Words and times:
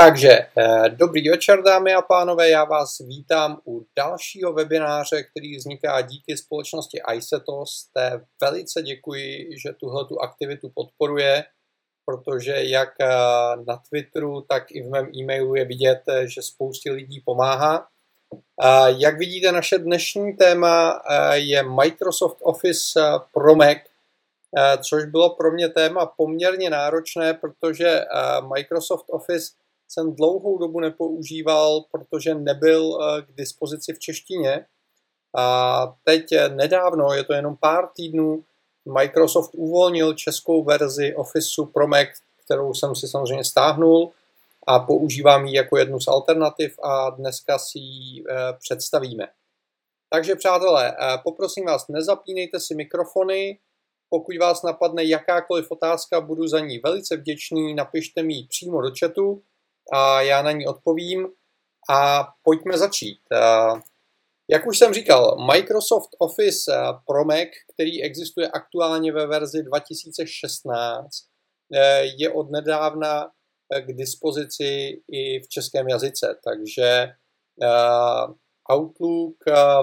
Takže 0.00 0.30
eh, 0.30 0.88
dobrý 0.88 1.28
večer, 1.28 1.62
dámy 1.62 1.94
a 1.94 2.02
pánové, 2.02 2.50
já 2.50 2.64
vás 2.64 2.98
vítám 2.98 3.60
u 3.66 3.86
dalšího 3.96 4.52
webináře, 4.52 5.22
který 5.22 5.56
vzniká 5.56 6.00
díky 6.00 6.36
společnosti 6.36 7.00
iSetos. 7.14 7.88
Té 7.92 8.24
velice 8.42 8.82
děkuji, 8.82 9.50
že 9.62 9.72
tuhle 9.72 10.04
tu 10.04 10.20
aktivitu 10.20 10.70
podporuje, 10.74 11.44
protože 12.04 12.54
jak 12.56 12.88
eh, 13.00 13.06
na 13.66 13.82
Twitteru, 13.88 14.40
tak 14.40 14.70
i 14.70 14.82
v 14.82 14.90
mém 14.90 15.10
e-mailu 15.16 15.54
je 15.54 15.64
vidět, 15.64 16.02
eh, 16.08 16.28
že 16.28 16.42
spoustě 16.42 16.92
lidí 16.92 17.22
pomáhá. 17.24 17.86
Jak 18.98 19.18
vidíte, 19.18 19.52
naše 19.52 19.78
dnešní 19.78 20.36
téma 20.36 21.02
je 21.32 21.62
Microsoft 21.62 22.38
Office 22.40 23.00
pro 23.34 23.54
Mac, 23.54 23.78
což 24.88 25.04
bylo 25.04 25.30
pro 25.30 25.52
mě 25.52 25.68
téma 25.68 26.06
poměrně 26.06 26.70
náročné, 26.70 27.34
protože 27.34 28.04
Microsoft 28.54 29.04
Office 29.08 29.52
jsem 29.90 30.14
dlouhou 30.14 30.58
dobu 30.58 30.80
nepoužíval, 30.80 31.84
protože 31.90 32.34
nebyl 32.34 32.98
eh, 33.00 33.22
k 33.22 33.36
dispozici 33.36 33.92
v 33.92 33.98
češtině. 33.98 34.66
A 35.36 35.96
teď 36.04 36.32
eh, 36.32 36.48
nedávno, 36.48 37.12
je 37.12 37.24
to 37.24 37.32
jenom 37.32 37.56
pár 37.56 37.88
týdnů, 37.96 38.44
Microsoft 38.98 39.50
uvolnil 39.54 40.14
českou 40.14 40.64
verzi 40.64 41.14
Officeu 41.14 41.66
pro 41.66 41.88
Mac, 41.88 42.08
kterou 42.44 42.74
jsem 42.74 42.96
si 42.96 43.08
samozřejmě 43.08 43.44
stáhnul 43.44 44.10
a 44.66 44.78
používám 44.78 45.46
ji 45.46 45.56
jako 45.56 45.78
jednu 45.78 46.00
z 46.00 46.08
alternativ 46.08 46.78
a 46.82 47.10
dneska 47.10 47.58
si 47.58 47.78
ji 47.78 48.24
eh, 48.28 48.34
představíme. 48.58 49.28
Takže 50.12 50.34
přátelé, 50.34 50.96
poprosím 51.22 51.66
vás, 51.66 51.88
nezapínejte 51.88 52.60
si 52.60 52.74
mikrofony, 52.74 53.58
pokud 54.08 54.38
vás 54.40 54.62
napadne 54.62 55.04
jakákoliv 55.04 55.70
otázka, 55.70 56.20
budu 56.20 56.48
za 56.48 56.60
ní 56.60 56.78
velice 56.78 57.16
vděčný, 57.16 57.74
napište 57.74 58.22
mi 58.22 58.34
ji 58.34 58.46
přímo 58.46 58.82
do 58.82 58.90
chatu 59.00 59.42
a 59.92 60.22
já 60.22 60.42
na 60.42 60.52
ní 60.52 60.66
odpovím 60.66 61.28
a 61.90 62.28
pojďme 62.42 62.78
začít. 62.78 63.20
Jak 64.48 64.66
už 64.66 64.78
jsem 64.78 64.94
říkal, 64.94 65.36
Microsoft 65.46 66.10
Office 66.18 66.72
pro 67.06 67.24
Mac, 67.24 67.48
který 67.74 68.02
existuje 68.02 68.48
aktuálně 68.48 69.12
ve 69.12 69.26
verzi 69.26 69.62
2016, 69.62 71.10
je 72.18 72.30
od 72.30 72.50
nedávna 72.50 73.30
k 73.80 73.92
dispozici 73.92 75.02
i 75.08 75.40
v 75.40 75.48
českém 75.48 75.88
jazyce, 75.88 76.38
takže 76.44 77.12
Outlook, 78.72 79.36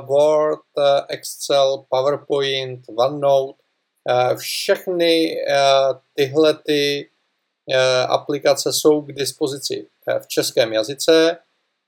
Word, 0.05 0.59
Excel, 1.08 1.85
PowerPoint, 1.89 2.85
OneNote, 3.00 3.59
všechny 4.38 5.35
tyhle 6.13 6.53
ty 6.53 7.09
aplikace 8.09 8.73
jsou 8.73 9.01
k 9.01 9.13
dispozici 9.13 9.87
eh, 10.07 10.19
v 10.19 10.27
českém 10.27 10.73
jazyce. 10.73 11.37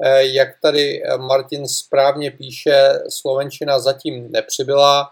Eh, 0.04 0.26
jak 0.26 0.48
tady 0.62 1.04
Martin 1.18 1.68
správně 1.68 2.32
píše, 2.32 2.94
Slovenčina 3.10 3.80
zatím 3.80 4.32
nepřibyla. 4.32 5.12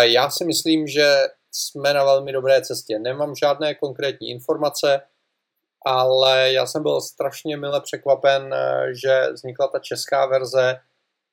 Já 0.00 0.30
si 0.30 0.44
myslím, 0.44 0.86
že 0.86 1.16
jsme 1.52 1.94
na 1.94 2.04
velmi 2.04 2.32
dobré 2.32 2.62
cestě. 2.62 2.98
Nemám 2.98 3.34
žádné 3.34 3.74
konkrétní 3.74 4.30
informace, 4.30 5.00
ale 5.86 6.52
já 6.52 6.66
jsem 6.66 6.82
byl 6.82 7.00
strašně 7.00 7.56
mile 7.56 7.80
překvapen, 7.80 8.54
že 9.02 9.32
vznikla 9.32 9.68
ta 9.68 9.78
česká 9.78 10.26
verze 10.26 10.80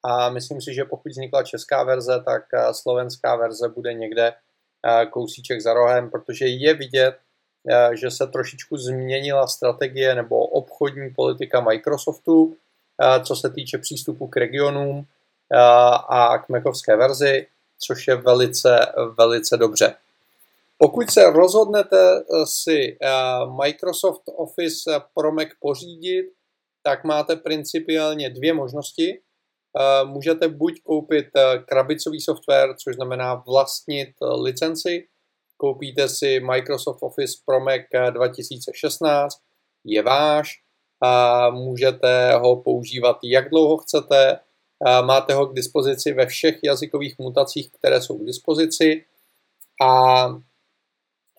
a 0.04 0.30
myslím 0.30 0.62
si, 0.62 0.74
že 0.74 0.86
pokud 0.86 1.10
vznikla 1.10 1.44
česká 1.44 1.84
verze, 1.84 2.24
tak 2.26 2.44
slovenská 2.72 3.36
verze 3.36 3.70
bude 3.70 3.94
někde 3.94 4.34
kousíček 5.12 5.62
za 5.62 5.74
rohem, 5.74 6.10
protože 6.10 6.48
je 6.48 6.74
vidět, 6.74 7.16
Eh, 7.16 7.27
že 7.94 8.12
se 8.12 8.28
trošičku 8.28 8.78
změnila 8.78 9.48
strategie 9.48 10.16
nebo 10.16 10.48
obchodní 10.48 11.10
politika 11.10 11.62
Microsoftu, 11.62 12.56
eh, 13.02 13.24
co 13.24 13.36
se 13.36 13.50
týče 13.50 13.78
přístupu 13.78 14.28
k 14.28 14.38
regionům 14.38 15.06
eh, 15.54 15.58
a 16.10 16.38
k 16.38 16.50
Macovské 16.50 16.96
verzi, 16.96 17.48
což 17.80 18.08
je 18.08 18.16
velice, 18.16 18.80
velice 19.18 19.58
dobře. 19.58 19.96
Pokud 20.78 21.10
se 21.10 21.32
rozhodnete 21.32 22.24
si 22.44 22.98
Microsoft 23.64 24.22
Office 24.26 25.02
pro 25.14 25.32
Mac 25.32 25.48
pořídit, 25.60 26.26
tak 26.84 27.04
máte 27.04 27.36
principiálně 27.36 28.30
dvě 28.30 28.54
možnosti. 28.54 29.20
Můžete 30.04 30.48
buď 30.48 30.82
koupit 30.82 31.26
krabicový 31.66 32.22
software, 32.22 32.76
což 32.78 32.96
znamená 32.96 33.36
vlastnit 33.36 34.10
licenci, 34.42 35.08
koupíte 35.58 36.10
si 36.10 36.40
Microsoft 36.40 37.04
Office 37.04 37.38
pro 37.46 37.60
Mac 37.60 37.82
2016, 38.12 39.38
je 39.84 40.02
váš, 40.02 40.62
a 41.04 41.50
můžete 41.50 42.34
ho 42.34 42.62
používat 42.62 43.18
jak 43.24 43.50
dlouho 43.50 43.78
chcete, 43.78 44.40
a 44.86 45.02
máte 45.02 45.34
ho 45.34 45.48
k 45.48 45.56
dispozici 45.56 46.14
ve 46.14 46.26
všech 46.26 46.60
jazykových 46.64 47.20
mutacích, 47.20 47.72
které 47.72 48.02
jsou 48.02 48.18
k 48.18 48.26
dispozici. 48.26 49.06
A 49.82 50.28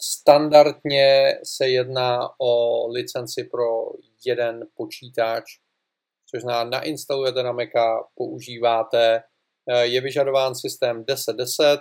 standardně 0.01 1.39
se 1.45 1.69
jedná 1.69 2.31
o 2.41 2.87
licenci 2.89 3.45
pro 3.45 3.67
jeden 4.25 4.67
počítač, 4.75 5.45
což 6.31 6.43
znamená 6.43 6.71
nainstalujete 6.71 7.43
na 7.43 7.53
Maca, 7.53 8.05
používáte, 8.15 9.23
je 9.83 10.01
vyžadován 10.01 10.55
systém 10.55 11.05
1010, 11.05 11.81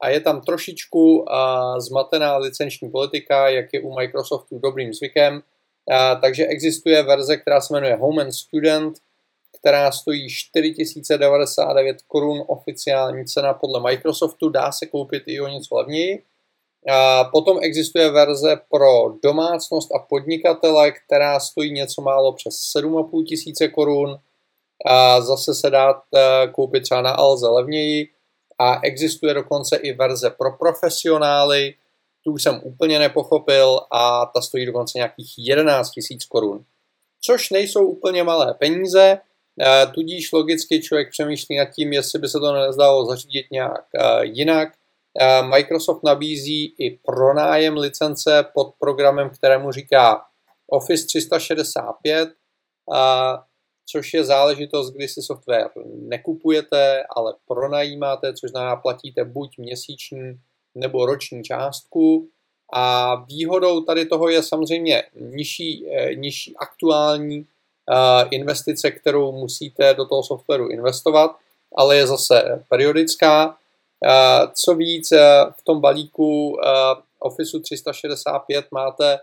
a 0.00 0.08
je 0.08 0.20
tam 0.20 0.40
trošičku 0.40 1.24
zmatená 1.78 2.36
licenční 2.36 2.90
politika, 2.90 3.48
jak 3.48 3.66
je 3.72 3.80
u 3.80 3.94
Microsoftu 3.94 4.58
dobrým 4.58 4.94
zvykem. 4.94 5.42
Takže 6.20 6.46
existuje 6.46 7.02
verze, 7.02 7.36
která 7.36 7.60
se 7.60 7.74
jmenuje 7.74 7.96
Home 7.96 8.18
and 8.18 8.32
Student, 8.32 8.98
která 9.58 9.92
stojí 9.92 10.28
4099 10.30 11.96
korun 12.06 12.44
oficiální 12.46 13.24
cena 13.24 13.54
podle 13.54 13.80
Microsoftu, 13.80 14.48
dá 14.48 14.72
se 14.72 14.86
koupit 14.86 15.22
i 15.26 15.40
o 15.40 15.48
něco 15.48 15.74
levněji. 15.76 16.22
A 16.88 17.24
potom 17.24 17.58
existuje 17.62 18.10
verze 18.10 18.60
pro 18.70 19.14
domácnost 19.22 19.94
a 19.94 19.98
podnikatele, 19.98 20.92
která 20.92 21.40
stojí 21.40 21.72
něco 21.72 22.02
málo 22.02 22.32
přes 22.32 22.54
7,5 22.76 23.24
tisíce 23.24 23.68
korun. 23.68 24.18
A 24.86 25.20
zase 25.20 25.54
se 25.54 25.70
dá 25.70 25.94
e, 25.94 26.48
koupit 26.48 26.82
třeba 26.82 27.02
na 27.02 27.10
Alze 27.10 27.48
levněji 27.48 28.08
a 28.58 28.80
existuje 28.82 29.34
dokonce 29.34 29.76
i 29.76 29.92
verze 29.92 30.30
pro 30.30 30.56
profesionály, 30.56 31.74
tu 32.24 32.32
už 32.32 32.42
jsem 32.42 32.60
úplně 32.64 32.98
nepochopil 32.98 33.80
a 33.92 34.26
ta 34.26 34.42
stojí 34.42 34.66
dokonce 34.66 34.98
nějakých 34.98 35.34
11 35.38 35.90
000 36.10 36.18
korun. 36.28 36.64
Což 37.20 37.50
nejsou 37.50 37.86
úplně 37.86 38.24
malé 38.24 38.54
peníze, 38.54 39.18
eh, 39.60 39.86
tudíž 39.94 40.32
logicky 40.32 40.82
člověk 40.82 41.10
přemýšlí 41.10 41.58
nad 41.58 41.64
tím, 41.64 41.92
jestli 41.92 42.18
by 42.18 42.28
se 42.28 42.38
to 42.38 42.52
nezdalo 42.52 43.06
zařídit 43.06 43.46
nějak 43.52 43.84
eh, 43.94 44.24
jinak. 44.24 44.68
Eh, 45.20 45.42
Microsoft 45.42 46.04
nabízí 46.04 46.74
i 46.78 46.90
pronájem 46.90 47.76
licence 47.76 48.44
pod 48.54 48.74
programem, 48.78 49.30
kterému 49.30 49.72
říká 49.72 50.22
Office 50.70 51.06
365 51.06 52.28
což 53.86 54.14
je 54.14 54.24
záležitost, 54.24 54.90
kdy 54.90 55.08
si 55.08 55.22
software 55.22 55.70
nekupujete, 55.84 57.04
ale 57.16 57.34
pronajímáte, 57.48 58.34
což 58.34 58.50
znamená 58.50 58.76
platíte 58.76 59.24
buď 59.24 59.58
měsíční 59.58 60.40
nebo 60.74 61.06
roční 61.06 61.44
částku. 61.44 62.28
A 62.72 63.14
výhodou 63.14 63.80
tady 63.80 64.06
toho 64.06 64.28
je 64.28 64.42
samozřejmě 64.42 65.02
nižší, 65.20 65.86
eh, 65.90 66.14
nižší 66.14 66.56
aktuální 66.56 67.46
eh, 67.90 68.28
investice, 68.30 68.90
kterou 68.90 69.32
musíte 69.32 69.94
do 69.94 70.06
toho 70.06 70.22
softwaru 70.22 70.68
investovat, 70.68 71.36
ale 71.76 71.96
je 71.96 72.06
zase 72.06 72.64
periodická. 72.68 73.56
Eh, 74.04 74.48
co 74.54 74.74
víc, 74.74 75.12
v 75.56 75.62
tom 75.64 75.80
balíku 75.80 76.58
Office 77.18 77.60
365 77.60 78.66
máte 78.70 79.18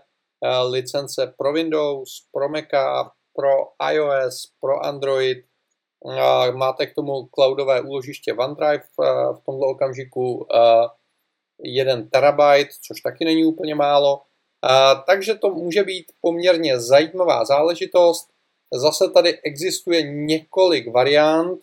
licence 0.68 1.34
pro 1.38 1.52
Windows, 1.52 2.22
pro 2.32 2.48
Maca, 2.48 3.12
pro 3.34 3.68
iOS, 3.92 4.48
pro 4.60 4.84
Android. 4.84 5.44
Máte 6.52 6.86
k 6.86 6.94
tomu 6.94 7.28
cloudové 7.34 7.80
úložiště 7.80 8.34
OneDrive 8.34 8.82
v 9.32 9.40
tomto 9.46 9.66
okamžiku 9.66 10.46
1 11.62 11.94
eh, 11.94 12.02
terabyte, 12.02 12.70
což 12.82 13.00
taky 13.00 13.24
není 13.24 13.44
úplně 13.44 13.74
málo. 13.74 14.22
Takže 15.06 15.34
to 15.34 15.50
může 15.50 15.82
být 15.82 16.12
poměrně 16.20 16.80
zajímavá 16.80 17.44
záležitost. 17.44 18.28
Zase 18.74 19.10
tady 19.10 19.40
existuje 19.42 20.02
několik 20.02 20.92
variant. 20.92 21.60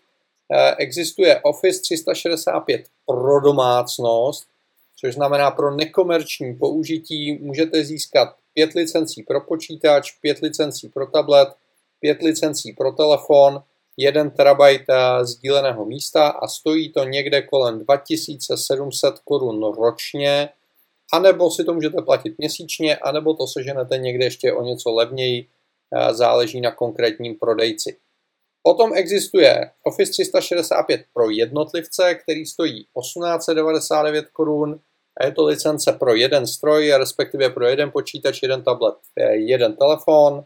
Existuje 0.77 1.41
Office 1.41 1.81
365 1.81 2.85
pro 3.05 3.39
domácnost, 3.39 4.47
což 4.99 5.13
znamená 5.13 5.51
pro 5.51 5.75
nekomerční 5.75 6.55
použití 6.55 7.39
můžete 7.41 7.83
získat 7.83 8.35
5 8.53 8.73
licencí 8.73 9.23
pro 9.23 9.41
počítač, 9.41 10.11
5 10.21 10.39
licencí 10.39 10.89
pro 10.89 11.07
tablet, 11.07 11.49
5 12.01 12.21
licencí 12.21 12.73
pro 12.73 12.91
telefon, 12.91 13.63
1 13.97 14.29
terabajt 14.29 14.81
eh, 14.89 15.25
sdíleného 15.25 15.85
místa 15.85 16.27
a 16.27 16.47
stojí 16.47 16.91
to 16.91 17.03
někde 17.03 17.41
kolem 17.41 17.79
2700 17.79 19.19
korun 19.19 19.73
ročně, 19.73 20.49
anebo 21.13 21.51
si 21.51 21.63
to 21.63 21.73
můžete 21.73 22.01
platit 22.01 22.37
měsíčně, 22.37 22.97
anebo 22.97 23.33
to 23.33 23.47
seženete 23.47 23.97
někde 23.97 24.25
ještě 24.25 24.53
o 24.53 24.63
něco 24.63 24.91
levněji 24.91 25.47
záleží 26.11 26.61
na 26.61 26.71
konkrétním 26.71 27.35
prodejci. 27.35 27.97
Potom 28.63 28.91
existuje 28.95 29.71
Office 29.83 30.11
365 30.11 31.01
pro 31.13 31.29
jednotlivce, 31.29 32.15
který 32.15 32.45
stojí 32.45 32.83
1899 32.83 34.25
korun 34.33 34.79
a 35.17 35.25
je 35.25 35.31
to 35.31 35.45
licence 35.45 35.91
pro 35.91 36.15
jeden 36.15 36.47
stroj, 36.47 36.93
respektive 36.97 37.49
pro 37.49 37.65
jeden 37.65 37.91
počítač, 37.91 38.41
jeden 38.41 38.63
tablet, 38.63 38.95
jeden 39.31 39.75
telefon. 39.75 40.43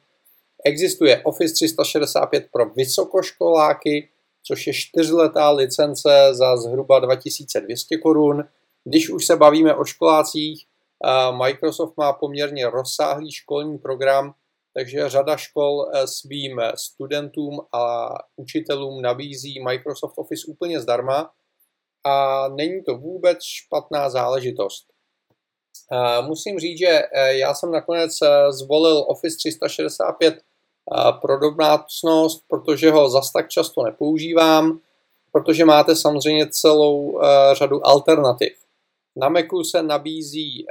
Existuje 0.64 1.24
Office 1.24 1.54
365 1.54 2.48
pro 2.52 2.66
vysokoškoláky, 2.66 4.10
což 4.44 4.68
je 4.68 4.74
čtyřletá 4.74 5.52
licence 5.52 6.30
za 6.32 6.58
zhruba 6.58 7.00
2200 7.00 7.98
korun. 7.98 8.44
Když 8.84 9.10
už 9.10 9.26
se 9.26 9.36
bavíme 9.36 9.76
o 9.76 9.86
školácích, 9.86 10.66
Microsoft 11.44 11.98
má 11.98 12.14
poměrně 12.14 12.70
rozsáhlý 12.70 13.32
školní 13.32 13.78
program, 13.78 14.34
takže 14.74 15.10
řada 15.10 15.38
škol 15.38 15.92
eh, 15.94 16.08
svým 16.08 16.62
studentům 16.76 17.62
a 17.72 18.10
učitelům 18.36 19.02
nabízí 19.02 19.64
Microsoft 19.64 20.14
Office 20.18 20.48
úplně 20.48 20.82
zdarma 20.82 21.32
a 22.06 22.48
není 22.48 22.84
to 22.84 22.98
vůbec 22.98 23.38
špatná 23.44 24.10
záležitost. 24.10 24.95
Musím 26.22 26.60
říct, 26.60 26.80
že 26.80 26.88
eh, 26.88 27.38
já 27.38 27.54
jsem 27.54 27.72
nakonec 27.72 28.22
eh, 28.22 28.52
zvolil 28.52 29.06
Office 29.08 29.38
365 29.38 30.36
pro 31.22 31.40
domácnost, 31.40 32.44
protože 32.48 32.92
ho 32.92 33.10
zas 33.10 33.32
tak 33.32 33.50
často 33.50 33.84
nepoužívám, 33.84 34.80
protože 35.32 35.66
máte 35.66 35.96
samozřejmě 35.96 36.48
celou 36.48 37.20
řadu 37.54 37.88
alternativ. 37.88 38.54
Na 39.16 39.30
Macu 39.30 39.64
se 39.64 39.84
nabízí 39.84 40.66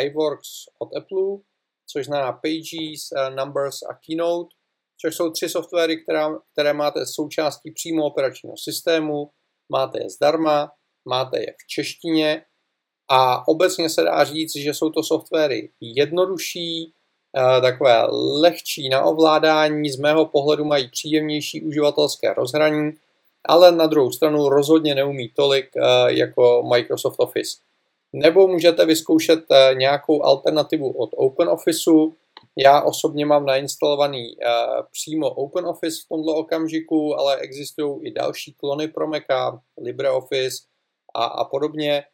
iWorks 0.00 0.48
od 0.78 0.96
Apple, 0.96 1.38
což 1.86 2.06
znamená 2.06 2.32
Pages, 2.32 3.34
Numbers 3.36 3.82
a 3.82 3.94
Keynote, 3.94 4.54
což 5.00 5.16
jsou 5.16 5.30
tři 5.30 5.48
softwary, 5.48 6.02
které, 6.02 6.24
které 6.52 6.72
máte 6.72 7.06
součástí 7.06 7.70
přímo 7.70 8.04
operačního 8.04 8.56
systému, 8.56 9.30
máte 9.68 10.02
je 10.02 10.10
zdarma, 10.10 10.72
máte 11.04 11.40
je 11.40 11.54
v 11.64 11.66
češtině 11.66 12.44
a 13.08 13.48
obecně 13.48 13.88
se 13.88 14.02
dá 14.02 14.24
říct, 14.24 14.56
že 14.56 14.74
jsou 14.74 14.90
to 14.90 15.02
softwary 15.02 15.70
jednodušší, 15.80 16.92
takové 17.62 18.06
lehčí 18.40 18.88
na 18.88 19.02
ovládání, 19.02 19.90
z 19.90 19.98
mého 19.98 20.26
pohledu 20.26 20.64
mají 20.64 20.88
příjemnější 20.88 21.62
uživatelské 21.62 22.34
rozhraní, 22.34 22.92
ale 23.44 23.72
na 23.72 23.86
druhou 23.86 24.12
stranu 24.12 24.48
rozhodně 24.48 24.94
neumí 24.94 25.28
tolik 25.28 25.68
jako 26.08 26.62
Microsoft 26.62 27.20
Office. 27.20 27.56
Nebo 28.12 28.48
můžete 28.48 28.86
vyzkoušet 28.86 29.44
eh, 29.50 29.74
nějakou 29.74 30.22
alternativu 30.22 30.90
od 30.90 31.10
OpenOfficeu. 31.16 32.14
Já 32.56 32.82
osobně 32.82 33.26
mám 33.26 33.46
nainstalovaný 33.46 34.36
eh, 34.42 34.46
přímo 34.92 35.30
OpenOffice 35.30 36.02
v 36.04 36.08
tomto 36.08 36.34
okamžiku, 36.34 37.18
ale 37.18 37.36
existují 37.36 38.06
i 38.06 38.10
další 38.10 38.52
klony 38.52 38.88
pro 38.88 39.06
Maca, 39.06 39.60
LibreOffice 39.82 40.64
a, 41.14 41.24
a 41.24 41.44
podobně, 41.44 41.92
eh, 41.92 42.04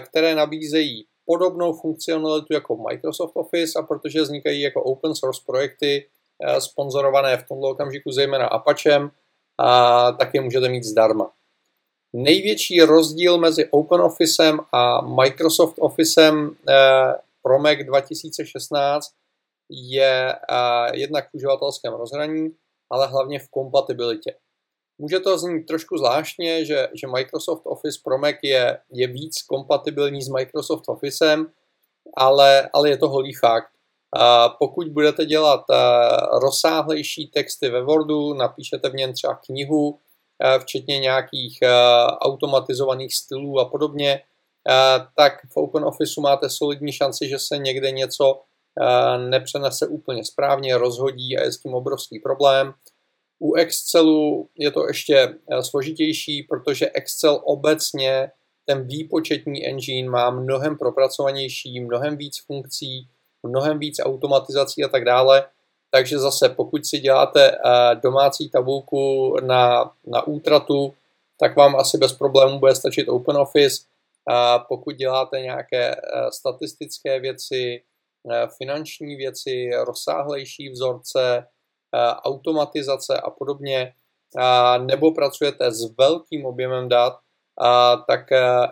které 0.00 0.34
nabízejí 0.34 1.06
podobnou 1.26 1.72
funkcionalitu 1.72 2.52
jako 2.52 2.76
Microsoft 2.76 3.32
Office 3.36 3.78
a 3.78 3.82
protože 3.82 4.22
vznikají 4.22 4.60
jako 4.60 4.82
open 4.82 5.14
source 5.14 5.42
projekty 5.46 6.06
sponzorované 6.58 7.36
v 7.36 7.48
tomto 7.48 7.68
okamžiku 7.68 8.10
zejména 8.10 8.46
Apachem, 8.46 9.10
a 9.58 10.12
tak 10.12 10.34
je 10.34 10.40
můžete 10.40 10.68
mít 10.68 10.84
zdarma. 10.84 11.32
Největší 12.12 12.80
rozdíl 12.80 13.38
mezi 13.38 13.68
OpenOfficem 13.70 14.60
a 14.72 15.00
Microsoft 15.00 15.74
Officem 15.78 16.56
eh, 16.68 17.14
pro 17.42 17.58
Mac 17.58 17.78
2016 17.78 19.12
je 19.70 20.32
eh, 20.32 20.96
jednak 20.96 21.30
v 21.30 21.34
uživatelském 21.34 21.94
rozhraní, 21.94 22.50
ale 22.90 23.06
hlavně 23.06 23.38
v 23.38 23.48
kompatibilitě. 23.48 24.34
Může 24.98 25.20
to 25.20 25.38
znít 25.38 25.66
trošku 25.66 25.98
zvláštně, 25.98 26.64
že, 26.64 26.88
že 26.94 27.06
Microsoft 27.06 27.62
Office 27.64 28.00
pro 28.04 28.18
Mac 28.18 28.34
je, 28.42 28.78
je 28.92 29.06
víc 29.06 29.42
kompatibilní 29.42 30.22
s 30.22 30.28
Microsoft 30.28 30.88
Officem, 30.88 31.46
ale, 32.16 32.70
ale 32.72 32.90
je 32.90 32.96
to 32.96 33.08
holý 33.08 33.34
fakt. 33.34 33.68
A 34.16 34.48
pokud 34.48 34.88
budete 34.88 35.26
dělat 35.26 35.64
uh, 35.70 36.38
rozsáhlejší 36.38 37.26
texty 37.26 37.70
ve 37.70 37.82
Wordu, 37.82 38.34
napíšete 38.34 38.90
v 38.90 38.94
něm 38.94 39.12
třeba 39.12 39.34
knihu, 39.34 39.98
Eh, 40.42 40.58
včetně 40.58 40.98
nějakých 40.98 41.58
eh, 41.62 41.68
automatizovaných 42.06 43.14
stylů 43.14 43.60
a 43.60 43.64
podobně, 43.64 44.20
eh, 44.68 45.06
tak 45.16 45.32
v 45.52 45.56
OpenOfficeu 45.56 46.20
máte 46.20 46.50
solidní 46.50 46.92
šanci, 46.92 47.28
že 47.28 47.38
se 47.38 47.58
někde 47.58 47.90
něco 47.90 48.40
nepřenese 49.16 49.86
úplně 49.86 50.24
správně, 50.24 50.78
rozhodí 50.78 51.38
a 51.38 51.42
je 51.42 51.52
s 51.52 51.58
tím 51.58 51.74
obrovský 51.74 52.18
problém. 52.18 52.74
U 53.44 53.54
Excelu 53.54 54.48
je 54.58 54.70
to 54.70 54.86
ještě 54.86 55.34
složitější, 55.60 56.42
protože 56.42 56.90
Excel 56.90 57.40
obecně 57.44 58.30
ten 58.66 58.86
výpočetní 58.86 59.66
engine 59.66 60.10
má 60.10 60.30
mnohem 60.30 60.78
propracovanější, 60.78 61.80
mnohem 61.80 62.16
víc 62.16 62.44
funkcí, 62.46 63.08
mnohem 63.42 63.78
víc 63.78 64.00
automatizací 64.02 64.84
a 64.84 64.88
tak 64.88 65.04
dále. 65.04 65.44
Takže 65.90 66.18
zase, 66.18 66.48
pokud 66.48 66.86
si 66.86 66.98
děláte 66.98 67.50
eh, 67.50 67.94
domácí 67.94 68.50
tabulku 68.50 69.36
na, 69.40 69.92
na 70.06 70.26
útratu, 70.26 70.94
tak 71.40 71.56
vám 71.56 71.76
asi 71.76 71.98
bez 71.98 72.12
problémů 72.12 72.58
bude 72.58 72.74
stačit 72.74 73.08
OpenOffice. 73.08 73.84
Pokud 74.68 74.96
děláte 74.96 75.40
nějaké 75.40 75.94
eh, 75.94 75.98
statistické 76.32 77.20
věci, 77.20 77.82
eh, 78.32 78.48
finanční 78.58 79.16
věci, 79.16 79.70
rozsáhlejší 79.86 80.68
vzorce, 80.68 81.46
automatizace 82.24 83.20
a 83.20 83.30
podobně, 83.30 83.92
nebo 84.78 85.12
pracujete 85.12 85.72
s 85.72 85.96
velkým 85.98 86.46
objemem 86.46 86.88
dat, 86.88 87.18
tak 88.08 88.20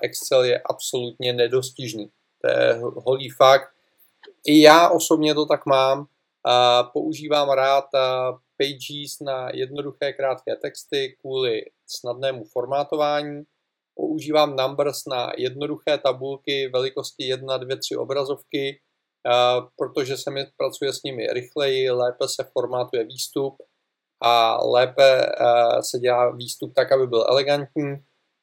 Excel 0.02 0.44
je 0.44 0.62
absolutně 0.70 1.32
nedostižný. 1.32 2.10
To 2.40 2.48
je 2.48 2.80
holý 2.80 3.30
fakt. 3.30 3.68
I 4.46 4.62
já 4.62 4.88
osobně 4.88 5.34
to 5.34 5.46
tak 5.46 5.66
mám. 5.66 6.06
Používám 6.92 7.50
rád 7.50 7.84
Pages 8.56 9.20
na 9.20 9.48
jednoduché 9.54 10.12
krátké 10.12 10.56
texty 10.56 11.16
kvůli 11.20 11.64
snadnému 11.86 12.44
formátování. 12.44 13.42
Používám 13.94 14.56
Numbers 14.56 15.06
na 15.06 15.32
jednoduché 15.36 15.98
tabulky 15.98 16.68
velikosti 16.68 17.24
1, 17.24 17.56
2, 17.56 17.76
3 17.76 17.96
obrazovky, 17.96 18.80
protože 19.76 20.16
se 20.16 20.30
mi 20.30 20.46
pracuje 20.56 20.92
s 20.92 21.02
nimi 21.02 21.26
rychleji, 21.26 21.90
lépe 21.90 22.28
se 22.28 22.44
formátuje 22.52 23.04
výstup 23.04 23.56
a 24.20 24.64
lépe 24.66 25.26
se 25.80 25.98
dělá 25.98 26.30
výstup 26.30 26.74
tak, 26.74 26.92
aby 26.92 27.06
byl 27.06 27.26
elegantní. 27.28 27.96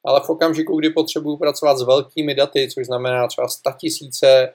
Ale 0.04 0.20
v 0.20 0.30
okamžiku, 0.30 0.80
kdy 0.80 0.90
potřebuji 0.90 1.36
pracovat 1.36 1.78
s 1.78 1.82
velkými 1.82 2.34
daty, 2.34 2.68
což 2.74 2.86
znamená 2.86 3.26
třeba 3.26 3.48
100 3.48 3.70
tisíce 3.80 4.54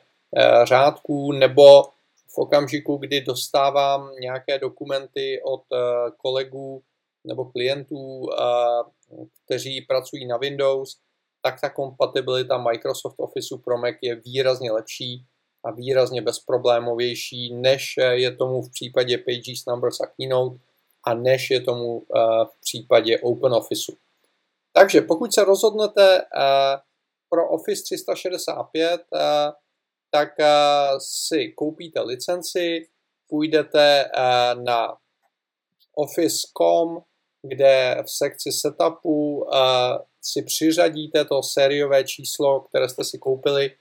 řádků 0.63 1.31
nebo 1.31 1.83
v 2.35 2.37
okamžiku, 2.37 2.97
kdy 2.97 3.21
dostávám 3.21 4.15
nějaké 4.19 4.59
dokumenty 4.59 5.41
od 5.43 5.63
eh, 5.73 6.11
kolegů 6.17 6.83
nebo 7.27 7.45
klientů, 7.45 8.29
eh, 8.31 9.25
kteří 9.45 9.81
pracují 9.81 10.27
na 10.27 10.37
Windows, 10.37 10.97
tak 11.41 11.61
ta 11.61 11.69
kompatibilita 11.69 12.57
Microsoft 12.57 13.15
Officeu 13.17 13.57
pro 13.57 13.77
Mac 13.77 13.95
je 14.01 14.15
výrazně 14.15 14.71
lepší 14.71 15.25
a 15.65 15.71
výrazně 15.71 16.21
bezproblémovější, 16.21 17.53
než 17.53 17.95
je 18.11 18.35
tomu 18.35 18.61
v 18.61 18.71
případě 18.71 19.17
Pages, 19.17 19.65
Numbers 19.67 20.01
a 20.01 20.05
Keynote 20.05 20.57
a 21.03 21.13
než 21.13 21.49
je 21.49 21.61
tomu 21.61 22.03
eh, 22.15 22.19
v 22.45 22.59
případě 22.61 23.19
OpenOfficeu. 23.19 23.97
Takže 24.73 25.01
pokud 25.01 25.33
se 25.33 25.43
rozhodnete 25.43 26.21
pro 27.29 27.49
Office 27.49 27.83
365, 27.83 29.01
tak 30.11 30.29
si 30.99 31.53
koupíte 31.57 32.01
licenci, 32.01 32.87
půjdete 33.29 34.11
na 34.63 34.97
Office.com, 35.95 37.03
kde 37.41 38.03
v 38.05 38.11
sekci 38.11 38.51
setupu 38.51 39.47
si 40.21 40.41
přiřadíte 40.41 41.25
to 41.25 41.43
sériové 41.43 42.03
číslo, 42.03 42.61
které 42.61 42.89
jste 42.89 43.03
si 43.03 43.17
koupili 43.17 43.71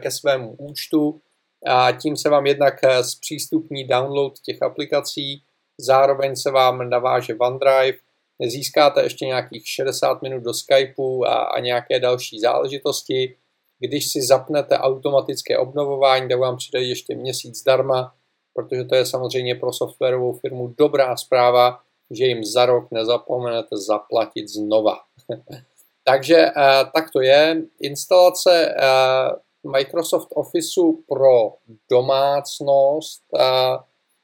ke 0.00 0.10
svému 0.10 0.56
účtu 0.58 1.20
a 1.66 1.92
tím 1.92 2.16
se 2.16 2.28
vám 2.28 2.46
jednak 2.46 2.74
zpřístupní 3.02 3.84
download 3.84 4.38
těch 4.38 4.62
aplikací, 4.62 5.42
zároveň 5.78 6.36
se 6.36 6.50
vám 6.50 6.90
naváže 6.90 7.34
OneDrive, 7.34 7.98
získáte 8.46 9.02
ještě 9.02 9.26
nějakých 9.26 9.68
60 9.68 10.22
minut 10.22 10.42
do 10.42 10.54
Skypeu 10.54 11.24
a, 11.24 11.34
a 11.34 11.60
nějaké 11.60 12.00
další 12.00 12.40
záležitosti, 12.40 13.36
když 13.78 14.12
si 14.12 14.22
zapnete 14.22 14.78
automatické 14.78 15.58
obnovování, 15.58 16.28
tak 16.28 16.38
vám 16.38 16.56
přidají 16.56 16.88
ještě 16.88 17.14
měsíc 17.14 17.58
zdarma, 17.58 18.14
protože 18.54 18.84
to 18.84 18.94
je 18.94 19.06
samozřejmě 19.06 19.54
pro 19.54 19.72
softwarovou 19.72 20.32
firmu 20.32 20.74
dobrá 20.78 21.16
zpráva, 21.16 21.80
že 22.10 22.24
jim 22.24 22.44
za 22.44 22.66
rok 22.66 22.90
nezapomenete 22.90 23.76
zaplatit 23.76 24.48
znova. 24.48 24.98
Takže 26.04 26.36
eh, 26.36 26.84
tak 26.94 27.10
to 27.12 27.20
je. 27.20 27.62
Instalace 27.80 28.74
eh, 28.76 29.30
Microsoft 29.68 30.28
Officeu 30.34 31.04
pro 31.08 31.52
domácnost 31.90 33.22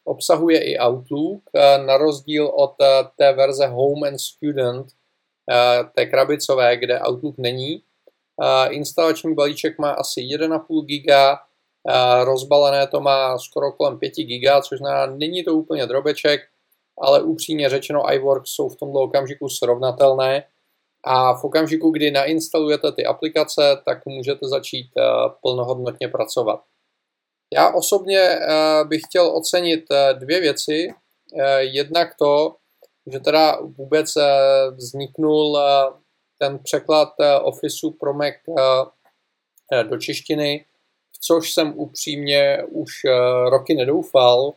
obsahuje 0.04 0.64
i 0.64 0.78
Outlook, 0.78 1.42
na 1.86 1.96
rozdíl 1.96 2.46
od 2.46 2.74
té 3.18 3.32
verze 3.32 3.66
Home 3.66 4.08
and 4.08 4.18
Student, 4.18 4.86
té 5.94 6.06
krabicové, 6.06 6.76
kde 6.76 7.00
Outlook 7.00 7.34
není. 7.38 7.82
Instalační 8.68 9.34
balíček 9.34 9.78
má 9.78 9.90
asi 9.90 10.20
1,5 10.20 10.84
GB, 10.84 11.38
rozbalené 12.24 12.86
to 12.86 13.00
má 13.00 13.38
skoro 13.38 13.72
kolem 13.72 13.98
5 13.98 14.12
GB, 14.16 14.62
což 14.62 14.78
znamená, 14.78 15.06
není 15.06 15.44
to 15.44 15.54
úplně 15.54 15.86
drobeček, 15.86 16.40
ale 17.00 17.22
upřímně 17.22 17.68
řečeno 17.68 18.12
iWorks 18.12 18.50
jsou 18.50 18.68
v 18.68 18.76
tomto 18.76 18.98
okamžiku 18.98 19.48
srovnatelné 19.48 20.44
a 21.04 21.34
v 21.34 21.44
okamžiku, 21.44 21.90
kdy 21.90 22.11
nainstalujete 22.11 22.92
ty 22.92 23.04
aplikace, 23.04 23.82
tak 23.84 24.06
můžete 24.06 24.49
začít 24.49 24.90
eh, 24.99 25.02
plnohodnotně 25.42 26.08
pracovat. 26.08 26.61
Já 27.54 27.75
osobně 27.75 28.20
eh, 28.20 28.84
bych 28.84 29.00
chtěl 29.08 29.37
ocenit 29.37 29.84
eh, 29.90 30.14
dvě 30.14 30.40
věci. 30.40 30.88
Jednak 31.58 32.14
to, 32.18 32.56
že 33.12 33.20
teda 33.20 33.58
vůbec 33.62 34.06
vzniknul 34.76 35.58
ten 36.38 36.58
překlad 36.58 37.08
Officeu 37.42 37.90
pro 37.90 38.14
Mac 38.14 38.34
do 39.82 39.99
češtiny, 39.99 40.64
v 41.12 41.18
což 41.20 41.52
jsem 41.52 41.78
upřímně 41.78 42.64
už 42.68 42.90
roky 43.50 43.75
nedoufal, 43.75 44.52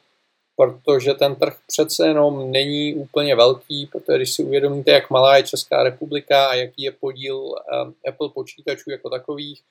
protože 0.57 1.13
ten 1.13 1.35
trh 1.35 1.57
přece 1.67 2.07
jenom 2.07 2.51
není 2.51 2.95
úplně 2.95 3.35
velký, 3.35 3.85
protože 3.85 4.17
když 4.17 4.33
si 4.33 4.43
uvědomíte, 4.43 4.91
jak 4.91 5.09
malá 5.09 5.37
je 5.37 5.43
Česká 5.43 5.83
republika 5.83 6.47
a 6.47 6.53
jaký 6.53 6.83
je 6.83 6.91
podíl 6.91 7.37
um, 7.37 7.95
Apple 8.07 8.29
počítačů 8.29 8.91
jako 8.91 9.09
takových, 9.09 9.61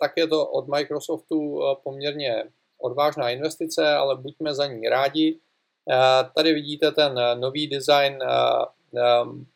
tak 0.00 0.12
je 0.16 0.26
to 0.26 0.46
od 0.46 0.68
Microsoftu 0.68 1.38
uh, 1.38 1.74
poměrně 1.82 2.44
odvážná 2.78 3.30
investice, 3.30 3.90
ale 3.94 4.16
buďme 4.16 4.54
za 4.54 4.66
ní 4.66 4.88
rádi. 4.88 5.34
Uh, 5.34 6.30
tady 6.34 6.54
vidíte 6.54 6.92
ten 6.92 7.20
nový 7.34 7.66
design 7.66 8.18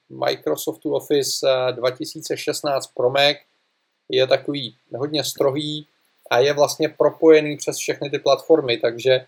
Microsoftu 0.08 0.94
Office 0.94 1.46
2016 1.70 2.86
Pro 2.86 3.10
Mac. 3.10 3.36
Je 4.08 4.26
takový 4.26 4.76
hodně 4.96 5.24
strohý 5.24 5.86
a 6.30 6.38
je 6.38 6.52
vlastně 6.52 6.88
propojený 6.88 7.56
přes 7.56 7.76
všechny 7.76 8.10
ty 8.10 8.18
platformy, 8.18 8.78
takže 8.78 9.26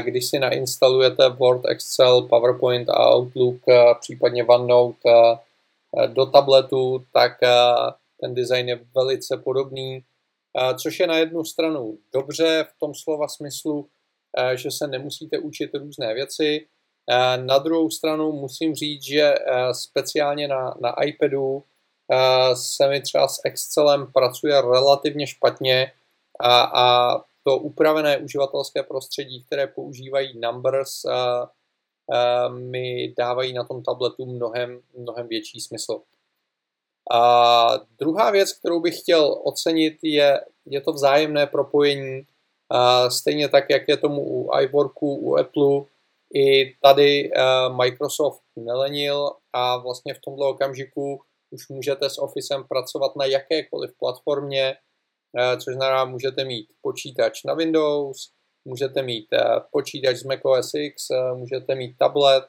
když 0.00 0.26
si 0.26 0.38
nainstalujete 0.38 1.28
Word, 1.28 1.62
Excel, 1.68 2.22
PowerPoint 2.22 2.88
a 2.88 3.16
Outlook, 3.16 3.56
eh, 3.68 3.94
případně 4.00 4.44
OneNote 4.44 4.98
eh, 5.08 6.08
do 6.08 6.26
tabletu, 6.26 7.04
tak 7.12 7.32
ten 8.20 8.34
design 8.34 8.68
je 8.68 8.80
velice 8.94 9.36
podobný, 9.36 10.04
což 10.76 11.00
je 11.00 11.06
na 11.06 11.18
jednu 11.18 11.44
stranu 11.44 11.98
dobře 12.12 12.66
v 12.70 12.80
tom 12.80 12.94
slova 12.94 13.28
smyslu, 13.28 13.88
že 14.54 14.70
se 14.70 14.86
nemusíte 14.86 15.38
učit 15.38 15.74
různé 15.74 16.14
věci. 16.14 16.66
Na 17.36 17.58
druhou 17.58 17.90
stranu 17.90 18.32
musím 18.32 18.74
říct, 18.74 19.02
že 19.02 19.34
speciálně 19.72 20.48
na, 20.48 20.74
na 20.80 21.02
iPadu 21.02 21.62
se 22.54 22.88
mi 22.88 23.00
třeba 23.00 23.28
s 23.28 23.40
Excelem 23.44 24.12
pracuje 24.12 24.60
relativně 24.60 25.26
špatně 25.26 25.92
a, 26.40 26.62
a 26.62 27.16
to 27.42 27.58
upravené 27.58 28.18
uživatelské 28.18 28.82
prostředí, 28.82 29.44
které 29.44 29.66
používají 29.66 30.40
Numbers, 30.40 30.90
mi 32.48 33.14
dávají 33.18 33.52
na 33.52 33.64
tom 33.64 33.82
tabletu 33.82 34.26
mnohem, 34.26 34.80
mnohem 34.96 35.28
větší 35.28 35.60
smysl. 35.60 36.00
A 37.12 37.70
druhá 37.98 38.30
věc, 38.30 38.52
kterou 38.52 38.80
bych 38.80 38.98
chtěl 38.98 39.40
ocenit, 39.44 39.98
je, 40.02 40.44
je 40.66 40.80
to 40.80 40.92
vzájemné 40.92 41.46
propojení. 41.46 42.22
Stejně 43.08 43.48
tak, 43.48 43.64
jak 43.70 43.82
je 43.88 43.96
tomu 43.96 44.22
u 44.22 44.50
iWorku, 44.60 45.14
u 45.14 45.36
Apple, 45.36 45.82
i 46.34 46.74
tady 46.82 47.30
Microsoft 47.76 48.42
nelenil 48.56 49.30
a 49.52 49.76
vlastně 49.76 50.14
v 50.14 50.20
tomto 50.24 50.48
okamžiku 50.48 51.20
už 51.50 51.68
můžete 51.68 52.10
s 52.10 52.18
Officem 52.18 52.64
pracovat 52.68 53.16
na 53.16 53.24
jakékoliv 53.24 53.90
platformě, 53.98 54.76
což 55.58 55.74
znamená, 55.74 56.04
můžete 56.04 56.44
mít 56.44 56.68
počítač 56.82 57.44
na 57.44 57.54
Windows, 57.54 58.30
můžete 58.64 59.02
mít 59.02 59.26
eh, 59.32 59.60
počítač 59.70 60.16
z 60.16 60.24
Mac 60.24 60.40
OS 60.42 60.74
X, 60.74 61.10
eh, 61.10 61.34
můžete 61.34 61.74
mít 61.74 61.98
tablet, 61.98 62.44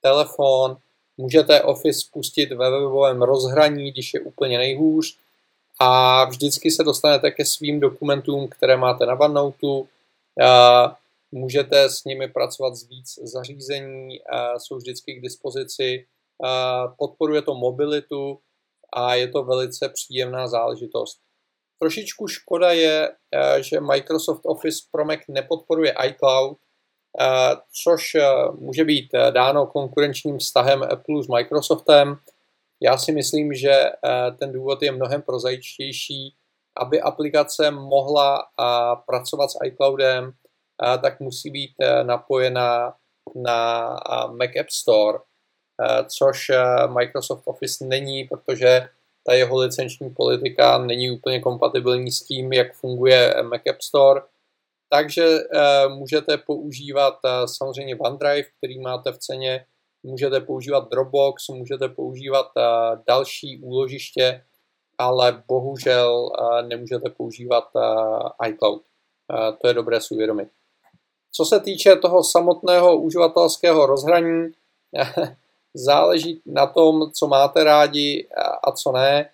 telefon, 0.00 0.76
můžete 1.16 1.62
Office 1.62 2.00
spustit 2.00 2.52
ve 2.52 2.70
webovém 2.70 3.22
rozhraní, 3.22 3.92
když 3.92 4.14
je 4.14 4.20
úplně 4.20 4.58
nejhůř 4.58 5.18
a 5.80 6.24
vždycky 6.24 6.70
se 6.70 6.84
dostanete 6.84 7.30
ke 7.30 7.44
svým 7.44 7.80
dokumentům, 7.80 8.48
které 8.48 8.76
máte 8.76 9.06
na 9.06 9.20
OneNote, 9.20 9.88
můžete 11.32 11.84
s 11.84 12.04
nimi 12.04 12.28
pracovat 12.28 12.74
z 12.74 12.88
víc 12.88 13.18
zařízení, 13.22 14.20
jsou 14.58 14.76
vždycky 14.76 15.14
k 15.14 15.22
dispozici, 15.22 16.06
podporuje 16.98 17.42
to 17.42 17.54
mobilitu 17.54 18.38
a 18.92 19.14
je 19.14 19.28
to 19.28 19.44
velice 19.44 19.88
příjemná 19.88 20.48
záležitost. 20.48 21.18
Trošičku 21.78 22.28
škoda 22.28 22.72
je, 22.72 23.08
eh, 23.08 23.62
že 23.62 23.80
Microsoft 23.80 24.40
Office 24.44 24.88
pro 24.92 25.04
Mac 25.04 25.20
nepodporuje 25.28 25.94
iCloud, 26.04 26.58
eh, 27.20 27.56
což 27.82 28.14
eh, 28.14 28.22
může 28.58 28.84
být 28.84 29.08
dáno 29.30 29.66
konkurenčním 29.66 30.38
vztahem 30.38 30.82
Apple 30.82 31.22
s 31.22 31.28
Microsoftem. 31.28 32.16
Já 32.80 32.98
si 32.98 33.12
myslím, 33.12 33.54
že 33.54 33.84
ten 34.38 34.52
důvod 34.52 34.82
je 34.82 34.92
mnohem 34.92 35.22
prozaičtější. 35.22 36.34
Aby 36.76 37.00
aplikace 37.00 37.70
mohla 37.70 38.46
pracovat 39.06 39.48
s 39.50 39.56
iCloudem, 39.64 40.32
tak 41.02 41.20
musí 41.20 41.50
být 41.50 41.72
napojena 42.02 42.94
na 43.34 43.88
Mac 44.26 44.50
App 44.60 44.70
Store, 44.70 45.18
což 46.08 46.50
Microsoft 46.86 47.42
Office 47.46 47.84
není, 47.84 48.24
protože 48.24 48.88
ta 49.26 49.34
jeho 49.34 49.56
licenční 49.56 50.10
politika 50.10 50.78
není 50.78 51.10
úplně 51.10 51.40
kompatibilní 51.40 52.10
s 52.10 52.22
tím, 52.22 52.52
jak 52.52 52.74
funguje 52.74 53.34
Mac 53.42 53.62
App 53.70 53.80
Store. 53.82 54.20
Takže 54.88 55.24
e, 55.24 55.88
můžete 55.88 56.36
používat 56.36 57.18
e, 57.24 57.48
samozřejmě 57.48 57.96
OneDrive, 57.96 58.48
který 58.58 58.80
máte 58.80 59.12
v 59.12 59.18
ceně, 59.18 59.66
můžete 60.02 60.40
používat 60.40 60.90
Dropbox, 60.90 61.48
můžete 61.48 61.88
používat 61.88 62.46
e, 62.56 62.62
další 63.08 63.58
úložiště, 63.58 64.44
ale 64.98 65.42
bohužel 65.48 66.30
nemůžete 66.68 67.10
používat 67.10 67.64
iCloud. 68.48 68.82
To 69.60 69.68
je 69.68 69.74
dobré 69.74 70.00
si 70.00 70.14
uvědomit. 70.14 70.48
Co 71.32 71.44
se 71.44 71.60
týče 71.60 71.96
toho 71.96 72.24
samotného 72.24 72.96
uživatelského 72.96 73.86
rozhraní, 73.86 74.48
záleží 75.76 76.42
na 76.46 76.66
tom, 76.66 77.12
co 77.12 77.26
máte 77.26 77.64
rádi 77.64 78.28
a 78.64 78.72
co 78.72 78.92
ne. 78.92 79.30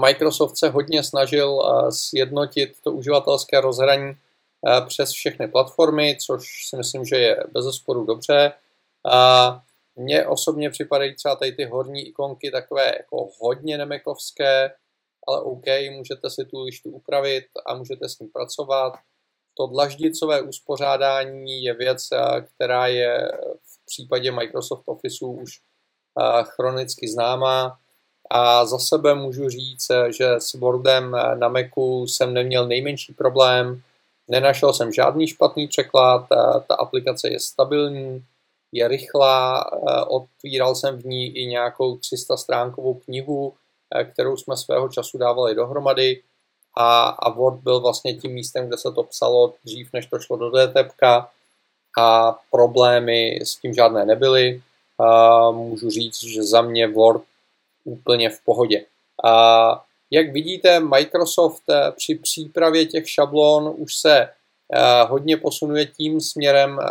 Microsoft 0.00 0.58
se 0.58 0.68
hodně 0.68 1.02
snažil 1.02 1.62
sjednotit 1.90 2.80
to 2.84 2.92
uživatelské 2.92 3.60
rozhraní 3.60 4.16
přes 4.86 5.10
všechny 5.10 5.48
platformy, 5.48 6.16
což 6.26 6.68
si 6.68 6.76
myslím, 6.76 7.04
že 7.04 7.16
je 7.16 7.44
bez 7.52 7.76
sporu 7.76 8.04
dobře. 8.04 8.52
Mně 9.96 10.26
osobně 10.26 10.70
připadají 10.70 11.14
třeba 11.14 11.36
tady 11.36 11.52
ty 11.52 11.64
horní 11.64 12.08
ikonky 12.08 12.50
takové 12.50 12.86
jako 12.86 13.28
hodně 13.40 13.78
nemekovské, 13.78 14.74
ale 15.26 15.40
OK, 15.40 15.64
můžete 15.90 16.30
si 16.30 16.44
tu 16.44 16.62
lištu 16.62 16.90
upravit 16.90 17.44
a 17.66 17.74
můžete 17.74 18.08
s 18.08 18.18
ním 18.18 18.30
pracovat. 18.30 18.94
To 19.56 19.66
dlaždicové 19.66 20.42
uspořádání 20.42 21.64
je 21.64 21.74
věc, 21.74 22.08
která 22.54 22.86
je 22.86 23.32
v 23.84 23.86
případě 23.86 24.32
Microsoft 24.32 24.82
Officeu 24.86 25.32
už 25.32 25.60
chronicky 26.42 27.08
známá. 27.08 27.78
A 28.30 28.66
za 28.66 28.78
sebe 28.78 29.14
můžu 29.14 29.48
říct, 29.48 29.88
že 30.16 30.28
s 30.30 30.54
Wordem 30.54 31.16
na 31.34 31.48
Macu 31.48 32.06
jsem 32.06 32.34
neměl 32.34 32.66
nejmenší 32.66 33.14
problém, 33.14 33.82
nenašel 34.28 34.72
jsem 34.72 34.92
žádný 34.92 35.28
špatný 35.28 35.68
překlad, 35.68 36.26
ta 36.68 36.74
aplikace 36.78 37.28
je 37.28 37.40
stabilní, 37.40 38.24
je 38.72 38.88
rychlá, 38.88 39.70
otvíral 40.08 40.74
jsem 40.74 40.98
v 40.98 41.04
ní 41.04 41.36
i 41.36 41.46
nějakou 41.46 41.96
300 41.96 42.36
stránkovou 42.36 42.94
knihu, 42.94 43.54
kterou 44.12 44.36
jsme 44.36 44.56
svého 44.56 44.88
času 44.88 45.18
dávali 45.18 45.54
dohromady. 45.54 46.22
A, 46.76 47.04
a 47.08 47.30
Word 47.30 47.60
byl 47.60 47.80
vlastně 47.80 48.14
tím 48.14 48.32
místem, 48.32 48.66
kde 48.66 48.78
se 48.78 48.92
to 48.92 49.02
psalo 49.02 49.54
dřív, 49.64 49.92
než 49.92 50.06
to 50.06 50.18
šlo 50.18 50.36
do 50.36 50.50
DTP 50.50 51.02
a 51.98 52.38
problémy 52.50 53.38
s 53.42 53.56
tím 53.56 53.74
žádné 53.74 54.04
nebyly. 54.04 54.62
Můžu 55.50 55.90
říct, 55.90 56.24
že 56.24 56.42
za 56.42 56.62
mě 56.62 56.88
Word 56.88 57.22
úplně 57.84 58.30
v 58.30 58.40
pohodě. 58.44 58.84
Jak 60.14 60.32
vidíte, 60.32 60.80
Microsoft 60.80 61.62
eh, 61.70 61.92
při 61.96 62.14
přípravě 62.14 62.86
těch 62.86 63.10
šablon 63.10 63.74
už 63.76 63.96
se 63.96 64.18
eh, 64.20 65.04
hodně 65.08 65.36
posunuje 65.36 65.86
tím 65.86 66.20
směrem, 66.20 66.78
eh, 66.82 66.86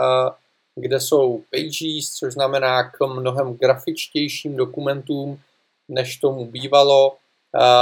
kde 0.76 1.00
jsou 1.00 1.44
pages, 1.52 2.14
což 2.14 2.34
znamená 2.34 2.84
k 2.84 3.08
mnohem 3.08 3.54
grafičtějším 3.54 4.56
dokumentům, 4.56 5.40
než 5.90 6.18
tomu 6.18 6.46
bývalo. 6.46 7.16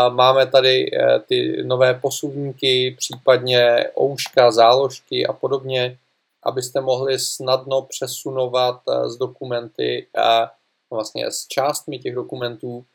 Máme 0.09 0.47
tady 0.47 0.91
ty 1.27 1.63
nové 1.63 1.93
posuvníky, 1.93 2.95
případně 2.97 3.85
ouška, 4.01 4.51
záložky 4.51 5.27
a 5.27 5.33
podobně, 5.33 5.97
abyste 6.43 6.81
mohli 6.81 7.19
snadno 7.19 7.81
přesunovat 7.81 8.81
z 9.05 9.17
dokumenty, 9.17 10.07
vlastně 10.91 11.31
s 11.31 11.47
částmi 11.47 11.99
těch 11.99 12.15
dokumentů, 12.15 12.85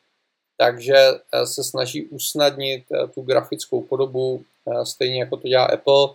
takže 0.57 0.97
se 1.45 1.65
snaží 1.65 2.07
usnadnit 2.07 2.85
tu 3.15 3.23
grafickou 3.23 3.83
podobu, 3.83 4.45
stejně 4.85 5.21
jako 5.21 5.37
to 5.37 5.49
dělá 5.49 5.65
Apple. 5.65 6.09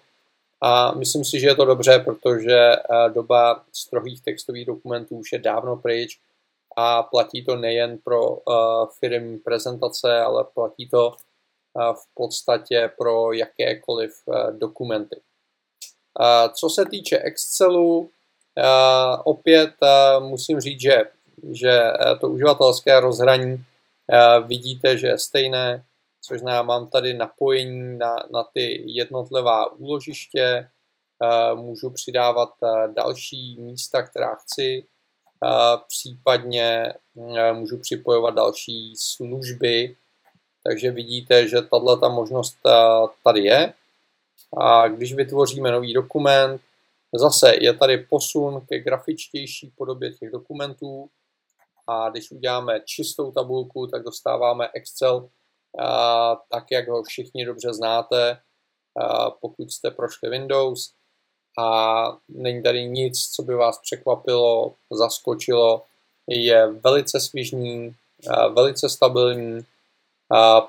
A 0.61 0.91
myslím 0.91 1.25
si, 1.25 1.39
že 1.39 1.47
je 1.47 1.55
to 1.55 1.65
dobře, 1.65 1.99
protože 1.99 2.71
doba 3.13 3.63
strohých 3.73 4.21
textových 4.21 4.65
dokumentů 4.65 5.17
už 5.17 5.31
je 5.31 5.39
dávno 5.39 5.75
pryč 5.75 6.19
a 6.77 7.03
platí 7.03 7.45
to 7.45 7.55
nejen 7.55 7.97
pro 7.97 8.37
firmní 8.99 9.37
prezentace, 9.37 10.19
ale 10.19 10.43
platí 10.53 10.89
to 10.89 11.15
v 11.75 12.13
podstatě 12.13 12.91
pro 12.97 13.33
jakékoliv 13.33 14.11
dokumenty. 14.51 15.21
Co 16.53 16.69
se 16.69 16.85
týče 16.85 17.17
Excelu, 17.17 18.09
opět 19.23 19.73
musím 20.19 20.59
říct, 20.59 20.81
že, 20.81 21.03
že 21.51 21.81
to 22.21 22.29
uživatelské 22.29 22.99
rozhraní 22.99 23.65
vidíte, 24.45 24.97
že 24.97 25.07
je 25.07 25.17
stejné, 25.17 25.85
což 26.21 26.39
znamená, 26.39 26.63
mám 26.63 26.87
tady 26.87 27.13
napojení 27.13 27.97
na, 27.97 28.15
na 28.33 28.43
ty 28.53 28.83
jednotlivá 28.85 29.71
úložiště, 29.71 30.69
můžu 31.55 31.89
přidávat 31.89 32.49
další 32.95 33.57
místa, 33.59 34.03
která 34.03 34.35
chci, 34.35 34.85
případně 35.87 36.93
můžu 37.53 37.77
připojovat 37.77 38.33
další 38.33 38.93
služby, 38.97 39.95
takže 40.63 40.91
vidíte, 40.91 41.47
že 41.47 41.61
tahle 41.61 41.99
ta 41.99 42.09
možnost 42.09 42.57
tady 43.23 43.39
je. 43.39 43.73
A 44.57 44.87
když 44.87 45.13
vytvoříme 45.13 45.71
nový 45.71 45.93
dokument, 45.93 46.61
zase 47.13 47.53
je 47.59 47.73
tady 47.73 47.97
posun 47.97 48.61
ke 48.69 48.79
grafičtější 48.79 49.71
podobě 49.77 50.11
těch 50.11 50.31
dokumentů 50.31 51.09
a 51.87 52.09
když 52.09 52.31
uděláme 52.31 52.81
čistou 52.85 53.31
tabulku, 53.31 53.87
tak 53.87 54.03
dostáváme 54.03 54.69
Excel 54.73 55.29
tak, 56.49 56.71
jak 56.71 56.87
ho 56.87 57.03
všichni 57.03 57.45
dobře 57.45 57.73
znáte, 57.73 58.37
pokud 59.41 59.71
jste 59.71 59.91
prošli 59.91 60.29
Windows 60.29 60.93
a 61.59 62.17
není 62.29 62.63
tady 62.63 62.85
nic, 62.85 63.29
co 63.29 63.43
by 63.43 63.55
vás 63.55 63.79
překvapilo, 63.79 64.73
zaskočilo. 64.91 65.83
Je 66.27 66.67
velice 66.67 67.19
svižný, 67.19 67.95
velice 68.53 68.89
stabilní. 68.89 69.65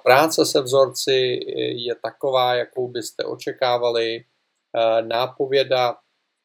Práce 0.03 0.47
se 0.47 0.61
vzorci 0.61 1.41
je 1.57 1.95
taková, 1.95 2.55
jakou 2.55 2.89
byste 2.89 3.25
očekávali. 3.25 4.25
Nápověda 5.01 5.97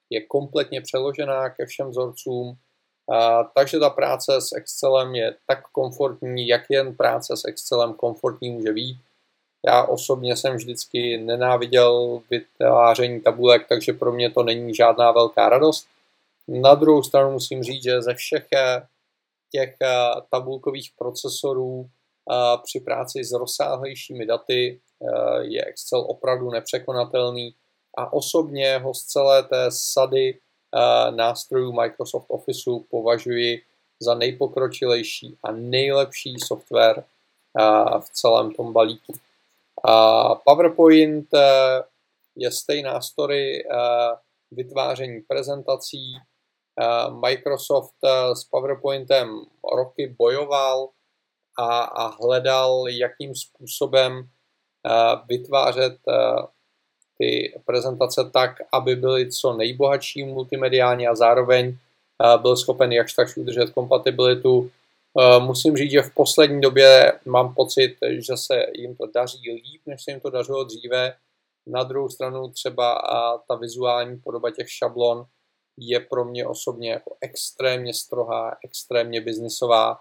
je 0.10 0.22
kompletně 0.22 0.82
přeložená 0.82 1.50
ke 1.50 1.66
všem 1.66 1.90
vzorcům, 1.90 2.58
takže 3.56 3.80
ta 3.80 3.90
práce 3.90 4.42
s 4.42 4.52
Excelem 4.56 5.16
je 5.16 5.36
tak 5.48 5.68
komfortní, 5.72 6.48
jak 6.48 6.62
jen 6.70 6.96
práce 6.96 7.38
s 7.38 7.46
Excelem 7.46 7.94
komfortní 7.94 8.50
může 8.50 8.74
být. 8.74 8.98
Já 9.66 9.84
osobně 9.84 10.36
jsem 10.36 10.56
vždycky 10.56 11.18
nenáviděl 11.18 12.22
vytváření 12.30 13.22
tabulek, 13.22 13.68
takže 13.70 13.94
pro 13.94 14.12
mě 14.12 14.30
to 14.30 14.44
není 14.44 14.76
žádná 14.76 15.12
velká 15.12 15.50
radost. 15.50 15.88
Na 16.48 16.76
druhou 16.76 17.04
stranu 17.04 17.32
musím 17.32 17.64
říct, 17.64 17.84
že 17.84 18.02
ze 18.02 18.14
všech 18.14 18.48
eh, 18.54 18.88
těch 19.52 19.76
eh, 19.82 19.88
tabulkových 20.32 20.92
procesorů 20.98 21.86
eh, 21.86 21.97
při 22.64 22.80
práci 22.80 23.24
s 23.24 23.32
rozsáhlejšími 23.32 24.26
daty 24.26 24.80
je 25.42 25.66
Excel 25.66 26.00
opravdu 26.00 26.50
nepřekonatelný 26.50 27.56
a 27.98 28.14
osobně 28.14 28.78
ho 28.78 28.94
z 28.94 29.04
celé 29.04 29.44
té 29.44 29.66
sady 29.70 30.40
nástrojů 31.10 31.72
Microsoft 31.72 32.26
Officeu 32.30 32.86
považuji 32.90 33.62
za 34.00 34.16
nejpokročilejší 34.16 35.38
a 35.44 35.52
nejlepší 35.52 36.36
software 36.40 37.04
v 38.00 38.10
celém 38.12 38.52
tom 38.52 38.74
balíku. 38.74 39.14
PowerPoint 40.44 41.34
eh, 41.34 41.84
je 42.36 42.52
stejná 42.52 43.02
story 43.02 43.66
eh, 43.66 43.76
vytváření 44.52 45.22
prezentací. 45.22 46.16
Eh, 46.16 47.12
Microsoft 47.12 47.96
s 48.34 48.44
PowerPointem 48.44 49.46
roky 49.76 50.16
bojoval 50.18 50.90
a, 51.58 51.82
a 51.84 52.08
hledal, 52.08 52.86
jakým 52.88 53.36
způsobem 53.36 54.30
vytvářet 55.30 55.98
ty 57.18 57.60
prezentace 57.66 58.30
tak, 58.34 58.56
aby 58.74 58.96
byly 58.96 59.32
co 59.32 59.54
nejbohatší 59.54 60.24
multimediálně 60.24 61.08
a 61.08 61.16
zároveň 61.16 61.78
byl 62.42 62.58
schopen 62.58 62.92
jakž 62.92 63.14
tak 63.14 63.28
udržet 63.38 63.70
kompatibilitu 63.70 64.72
Eh, 65.20 65.40
musím 65.40 65.78
říct, 65.78 65.92
že 65.92 66.02
v 66.02 66.14
poslední 66.14 66.62
době 66.62 67.20
mám 67.26 67.56
pocit, 67.56 67.98
že 68.10 68.38
se 68.38 68.66
jim 68.74 68.96
to 68.96 69.08
daří 69.16 69.52
líp, 69.52 69.82
než 69.86 70.04
se 70.04 70.12
jim 70.12 70.20
to 70.20 70.30
dařilo 70.30 70.64
dříve. 70.64 71.14
Na 71.68 71.84
druhou 71.84 72.10
stranu 72.10 72.50
třeba 72.50 73.02
ta 73.48 73.56
vizuální 73.56 74.20
podoba 74.20 74.52
těch 74.52 74.72
šablon 74.72 75.26
je 75.78 76.00
pro 76.00 76.26
mě 76.26 76.48
osobně 76.48 76.92
jako 76.92 77.18
extrémně 77.22 77.94
strohá, 77.94 78.58
extrémně 78.64 79.22
biznisová, 79.22 80.00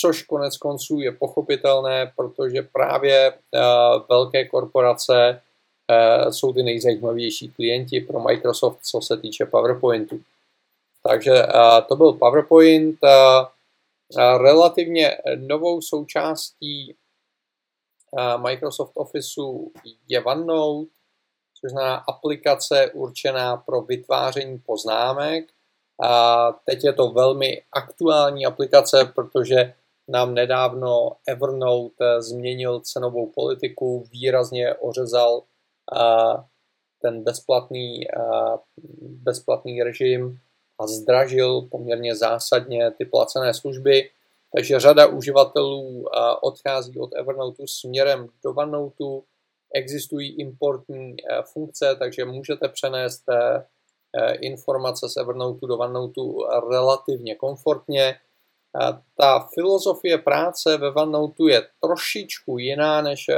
což 0.00 0.22
konec 0.22 0.56
konců 0.56 1.00
je 1.00 1.12
pochopitelné, 1.12 2.12
protože 2.16 2.62
právě 2.62 3.32
uh, 3.32 4.02
velké 4.08 4.44
korporace 4.44 5.42
uh, 5.90 6.30
jsou 6.30 6.52
ty 6.52 6.62
nejzajímavější 6.62 7.48
klienti 7.48 8.00
pro 8.00 8.20
Microsoft, 8.20 8.78
co 8.82 9.00
se 9.00 9.16
týče 9.16 9.46
PowerPointu. 9.46 10.20
Takže 11.02 11.32
uh, 11.32 11.80
to 11.88 11.96
byl 11.96 12.12
PowerPoint. 12.12 12.98
Relativně 14.38 15.18
novou 15.36 15.80
součástí 15.80 16.94
Microsoft 18.36 18.92
Officeu 18.94 19.72
je 20.08 20.24
OneNote, 20.24 20.90
což 21.60 21.70
znamená 21.70 21.96
aplikace 21.96 22.90
určená 22.94 23.56
pro 23.56 23.80
vytváření 23.80 24.58
poznámek. 24.58 25.48
A 26.02 26.52
teď 26.52 26.84
je 26.84 26.92
to 26.92 27.08
velmi 27.08 27.62
aktuální 27.72 28.46
aplikace, 28.46 29.12
protože 29.14 29.74
nám 30.08 30.34
nedávno 30.34 31.12
Evernote 31.28 32.22
změnil 32.22 32.80
cenovou 32.80 33.26
politiku, 33.26 34.04
výrazně 34.12 34.74
ořezal 34.74 35.42
ten 37.02 37.22
bezplatný, 37.22 38.00
bezplatný 39.00 39.82
režim 39.82 40.38
a 40.80 40.86
zdražil 40.86 41.62
poměrně 41.62 42.16
zásadně 42.16 42.90
ty 42.90 43.04
placené 43.04 43.54
služby, 43.54 44.10
takže 44.54 44.80
řada 44.80 45.06
uživatelů 45.06 46.04
odchází 46.42 46.98
od 46.98 47.10
Evernote 47.16 47.62
směrem 47.66 48.28
do 48.44 48.50
OneNote. 48.50 49.26
Existují 49.74 50.40
importní 50.40 51.16
funkce, 51.52 51.96
takže 51.98 52.24
můžete 52.24 52.68
přenést 52.68 53.24
informace 54.40 55.08
z 55.08 55.16
Evernote 55.16 55.66
do 55.66 55.78
OneNote 55.78 56.20
relativně 56.70 57.34
komfortně. 57.34 58.16
Ta 59.16 59.48
filozofie 59.54 60.18
práce 60.18 60.76
ve 60.76 60.92
OneNote 60.92 61.42
je 61.46 61.68
trošičku 61.80 62.58
jiná 62.58 63.02
než, 63.02 63.30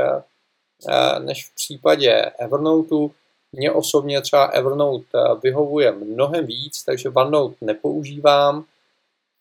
než 1.19 1.47
v 1.51 1.55
případě 1.55 2.33
Evernote. 2.39 3.15
Mně 3.53 3.73
osobně 3.73 4.21
třeba 4.21 4.45
Evernote 4.45 5.07
eh, 5.15 5.35
vyhovuje 5.43 5.93
mnohem 5.93 6.47
víc, 6.47 6.83
takže 6.85 7.09
OneNote 7.09 7.57
nepoužívám, 7.61 8.65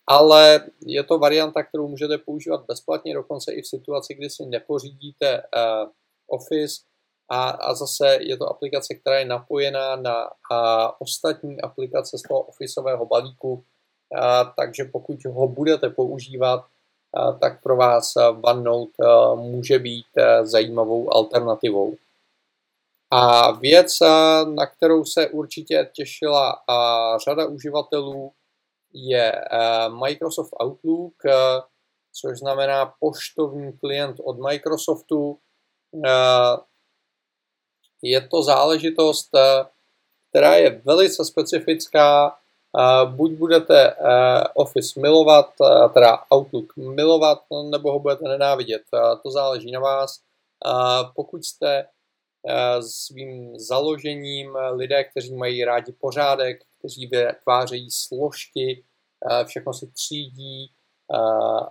ale 0.08 0.62
je 0.86 1.04
to 1.04 1.20
varianta, 1.20 1.64
kterou 1.64 1.88
můžete 1.88 2.18
používat 2.18 2.66
bezplatně, 2.68 3.14
dokonce 3.14 3.54
i 3.54 3.62
v 3.62 3.68
situaci, 3.68 4.14
kdy 4.14 4.30
si 4.30 4.46
nepořídíte 4.46 5.44
Office 6.28 6.82
a, 7.30 7.50
a 7.50 7.74
zase 7.74 8.18
je 8.22 8.38
to 8.38 8.50
aplikace, 8.50 8.96
která 8.96 9.20
je 9.20 9.26
napojená 9.26 9.96
na 9.96 10.26
uh, 10.26 10.92
ostatní 11.00 11.62
aplikace 11.62 12.18
z 12.18 12.22
toho 12.22 12.42
Officeového 12.42 13.06
balíku, 13.06 13.64
takže 14.56 14.84
pokud 14.92 15.26
ho 15.26 15.48
budete 15.48 15.90
používat, 15.90 16.66
tak 17.42 17.64
pro 17.64 17.76
vás 17.76 18.14
OneNote 18.42 19.04
může 19.36 19.80
být 19.80 20.06
zajímavou 20.44 21.16
alternativou. 21.16 21.96
A 23.12 23.52
věc, 23.52 24.00
na 24.56 24.66
kterou 24.66 25.06
se 25.06 25.30
určitě 25.30 25.90
těšila 25.94 26.62
řada 27.26 27.46
uživatelů, 27.46 28.32
je 28.94 29.34
Microsoft 30.06 30.54
Outlook, 30.64 31.14
což 32.14 32.38
znamená 32.38 32.94
poštovní 33.00 33.74
klient 33.74 34.18
od 34.24 34.40
Microsoftu. 34.40 35.38
Je 38.02 38.22
to 38.22 38.44
záležitost, 38.44 39.30
která 40.30 40.56
je 40.56 40.82
velice 40.86 41.26
specifická, 41.26 42.38
buď 43.06 43.32
budete 43.32 43.96
Office 44.54 45.00
milovat, 45.00 45.50
teda 45.94 46.20
Outlook 46.36 46.78
milovat, 46.78 47.40
nebo 47.70 47.92
ho 47.92 48.00
budete 48.00 48.28
nenávidět. 48.28 48.82
To 49.24 49.32
záleží 49.32 49.72
na 49.72 49.80
vás. 49.80 50.20
Pokud 51.16 51.46
jste 51.46 51.88
svým 52.80 53.60
založením 53.60 54.58
lidé, 54.72 55.04
kteří 55.04 55.36
mají 55.36 55.66
rádi 55.66 55.92
pořádek, 55.92 56.64
kteří 56.80 57.08
vytvářejí 57.08 57.92
složky, 57.92 58.84
všechno 59.46 59.74
si 59.74 59.88
třídí, 59.88 60.72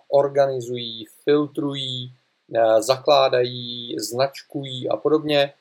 organizují, 0.08 1.06
filtrují, 1.24 2.12
zakládají, 2.78 3.98
značkují 3.98 4.88
a 4.88 4.96
podobně, 4.96 5.52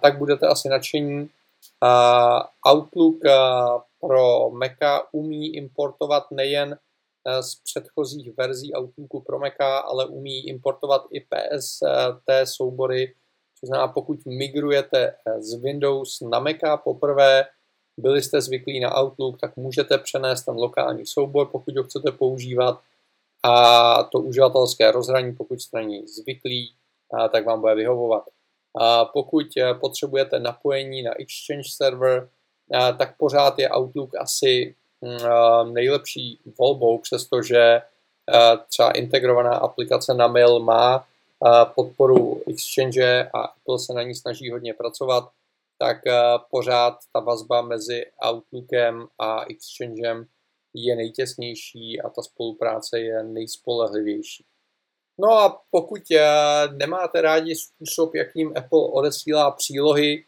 tak 0.00 0.18
budete 0.18 0.46
asi 0.46 0.68
nadšení. 0.68 1.30
Outlook 2.68 3.16
pro 4.06 4.50
Maca 4.50 5.02
umí 5.12 5.56
importovat 5.56 6.30
nejen 6.30 6.78
z 7.40 7.54
předchozích 7.54 8.36
verzí 8.36 8.74
Outlooku 8.74 9.20
pro 9.20 9.38
Maca, 9.38 9.78
ale 9.78 10.06
umí 10.06 10.48
importovat 10.48 11.02
i 11.10 11.20
PST 11.20 11.84
soubory, 12.44 13.14
to 13.60 13.66
znamená, 13.66 13.88
pokud 13.88 14.26
migrujete 14.26 15.14
z 15.38 15.54
Windows 15.54 16.20
na 16.20 16.38
Maca 16.38 16.76
poprvé, 16.76 17.44
byli 18.00 18.22
jste 18.22 18.40
zvyklí 18.40 18.80
na 18.80 19.02
Outlook, 19.02 19.40
tak 19.40 19.56
můžete 19.56 19.98
přenést 19.98 20.44
ten 20.44 20.54
lokální 20.54 21.06
soubor, 21.06 21.46
pokud 21.46 21.76
ho 21.76 21.84
chcete 21.84 22.12
používat 22.12 22.80
a 23.42 24.02
to 24.02 24.20
uživatelské 24.20 24.90
rozhraní, 24.90 25.32
pokud 25.32 25.60
jste 25.60 25.76
na 25.76 25.82
ní 25.82 26.06
zvyklí, 26.06 26.74
tak 27.32 27.46
vám 27.46 27.60
bude 27.60 27.74
vyhovovat. 27.74 28.24
A 28.80 29.04
pokud 29.04 29.46
potřebujete 29.80 30.38
napojení 30.40 31.02
na 31.02 31.20
Exchange 31.20 31.68
server, 31.76 32.28
tak 32.72 33.16
pořád 33.16 33.58
je 33.58 33.70
Outlook 33.70 34.14
asi 34.14 34.74
mm, 35.00 35.74
nejlepší 35.74 36.38
volbou, 36.58 36.98
přestože 36.98 37.82
třeba 38.68 38.90
integrovaná 38.90 39.56
aplikace 39.56 40.14
na 40.14 40.26
mail 40.26 40.60
má 40.60 41.06
podporu 41.74 42.42
Exchange 42.46 43.30
a 43.34 43.40
Apple 43.40 43.78
se 43.78 43.92
na 43.94 44.02
ní 44.02 44.14
snaží 44.14 44.50
hodně 44.50 44.74
pracovat, 44.74 45.28
tak 45.78 45.96
pořád 46.50 46.98
ta 47.12 47.20
vazba 47.20 47.62
mezi 47.62 48.06
Outlookem 48.28 49.06
a 49.18 49.44
Exchangem 49.44 50.26
je 50.74 50.96
nejtěsnější 50.96 52.00
a 52.00 52.08
ta 52.08 52.22
spolupráce 52.22 53.00
je 53.00 53.22
nejspolehlivější. 53.22 54.44
No 55.18 55.32
a 55.32 55.62
pokud 55.70 56.00
nemáte 56.72 57.20
rádi 57.20 57.54
způsob, 57.54 58.14
jakým 58.14 58.52
Apple 58.56 58.88
odesílá 58.88 59.50
přílohy, 59.50 60.24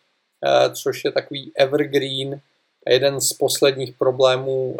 což 0.72 1.04
je 1.04 1.12
takový 1.12 1.52
evergreen, 1.54 2.40
jeden 2.88 3.20
z 3.20 3.32
posledních 3.32 3.96
problémů 3.98 4.76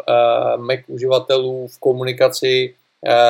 Mac 0.55 0.79
uživatelů 0.87 1.67
v 1.67 1.79
komunikaci 1.79 2.75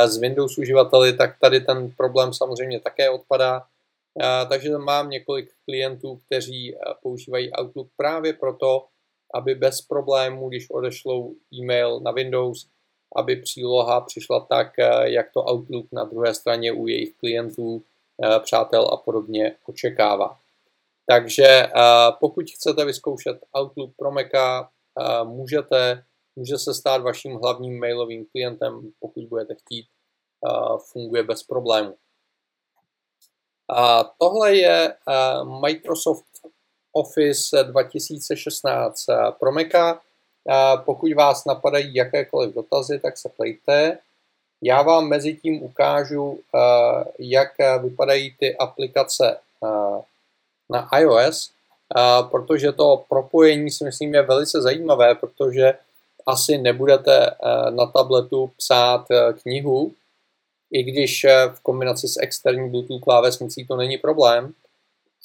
s 0.05 0.17
Windows 0.17 0.57
uživateli, 0.57 1.13
tak 1.13 1.35
tady 1.41 1.61
ten 1.61 1.91
problém 1.97 2.33
samozřejmě 2.33 2.79
také 2.79 3.09
odpadá. 3.09 3.63
Takže 4.49 4.77
mám 4.77 5.09
několik 5.09 5.49
klientů, 5.65 6.19
kteří 6.25 6.75
používají 7.01 7.51
Outlook 7.51 7.87
právě 7.97 8.33
proto, 8.33 8.85
aby 9.33 9.55
bez 9.55 9.81
problémů, 9.81 10.49
když 10.49 10.69
odešlou 10.69 11.33
e-mail 11.53 11.99
na 11.99 12.11
Windows, 12.11 12.65
aby 13.15 13.35
příloha 13.35 14.01
přišla 14.01 14.39
tak, 14.39 14.73
jak 15.03 15.31
to 15.33 15.43
Outlook 15.43 15.85
na 15.91 16.03
druhé 16.03 16.33
straně 16.33 16.71
u 16.71 16.87
jejich 16.87 17.13
klientů, 17.19 17.81
přátel 18.43 18.87
a 18.87 18.97
podobně 18.97 19.55
očekává. 19.65 20.37
Takže 21.09 21.67
pokud 22.19 22.45
chcete 22.51 22.85
vyzkoušet 22.85 23.37
Outlook 23.57 23.91
pro 23.97 24.11
Maca, 24.11 24.69
můžete 25.23 26.03
může 26.35 26.57
se 26.57 26.73
stát 26.73 27.01
vaším 27.01 27.35
hlavním 27.35 27.79
mailovým 27.79 28.25
klientem, 28.31 28.91
pokud 28.99 29.23
budete 29.23 29.55
chtít, 29.55 29.85
funguje 30.91 31.23
bez 31.23 31.43
problému. 31.43 31.95
A 33.69 34.03
tohle 34.03 34.55
je 34.55 34.95
Microsoft 35.61 36.25
Office 36.93 37.63
2016 37.63 39.05
pro 39.39 39.51
Maca. 39.51 40.01
Pokud 40.85 41.13
vás 41.13 41.45
napadají 41.45 41.95
jakékoliv 41.95 42.55
dotazy, 42.55 42.99
tak 42.99 43.17
se 43.17 43.29
ptejte. 43.29 43.99
Já 44.61 44.81
vám 44.81 45.07
mezi 45.07 45.35
tím 45.35 45.63
ukážu, 45.63 46.39
jak 47.19 47.51
vypadají 47.81 48.35
ty 48.39 48.57
aplikace 48.57 49.39
na 50.69 50.89
iOS, 50.99 51.51
protože 52.31 52.71
to 52.71 53.03
propojení 53.09 53.71
si 53.71 53.83
myslím 53.83 54.13
je 54.13 54.21
velice 54.21 54.61
zajímavé, 54.61 55.15
protože 55.15 55.73
asi 56.27 56.57
nebudete 56.57 57.29
eh, 57.29 57.71
na 57.71 57.85
tabletu 57.85 58.51
psát 58.57 59.05
eh, 59.11 59.33
knihu, 59.33 59.93
i 60.71 60.83
když 60.83 61.23
eh, 61.23 61.49
v 61.53 61.59
kombinaci 61.59 62.07
s 62.07 62.19
externí 62.21 62.69
Bluetooth 62.69 63.03
klávesnicí 63.03 63.67
to 63.67 63.75
není 63.75 63.97
problém, 63.97 64.53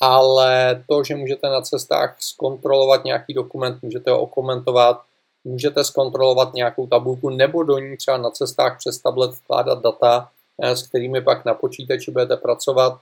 ale 0.00 0.82
to, 0.88 1.04
že 1.04 1.16
můžete 1.16 1.48
na 1.48 1.60
cestách 1.60 2.16
zkontrolovat 2.20 3.04
nějaký 3.04 3.34
dokument, 3.34 3.82
můžete 3.82 4.10
ho 4.10 4.20
okomentovat, 4.20 5.02
můžete 5.44 5.84
zkontrolovat 5.84 6.54
nějakou 6.54 6.86
tabulku 6.86 7.30
nebo 7.30 7.62
do 7.62 7.78
ní 7.78 7.96
třeba 7.96 8.16
na 8.16 8.30
cestách 8.30 8.78
přes 8.78 8.98
tablet 8.98 9.30
vkládat 9.30 9.82
data, 9.82 10.28
s 10.58 10.82
kterými 10.82 11.20
pak 11.20 11.44
na 11.44 11.54
počítači 11.54 12.10
budete 12.10 12.36
pracovat, 12.36 13.00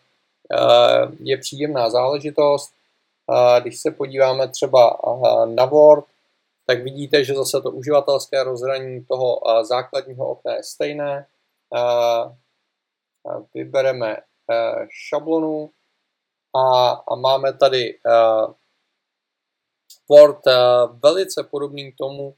je 1.21 1.39
příjemná 1.39 1.91
záležitost. 1.91 2.73
Když 3.63 3.81
se 3.81 3.91
podíváme 3.91 4.49
třeba 4.49 4.99
na 5.55 5.65
Word, 5.65 6.05
tak 6.67 6.83
vidíte, 6.83 7.25
že 7.25 7.35
zase 7.35 7.61
to 7.61 7.71
uživatelské 7.71 8.45
rozhraní 8.45 9.05
toho 9.05 9.41
základního 9.63 10.29
okna 10.29 10.55
je 10.55 10.63
stejné. 10.63 11.27
Vybereme 13.55 14.17
šablonu 15.09 15.71
a 17.09 17.15
máme 17.15 17.53
tady 17.53 17.99
port 20.07 20.41
velice 21.03 21.43
podobný 21.45 21.93
tomu, 21.93 22.35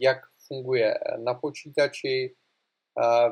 jak 0.00 0.18
funguje 0.46 0.98
na 1.16 1.34
počítači. 1.34 2.34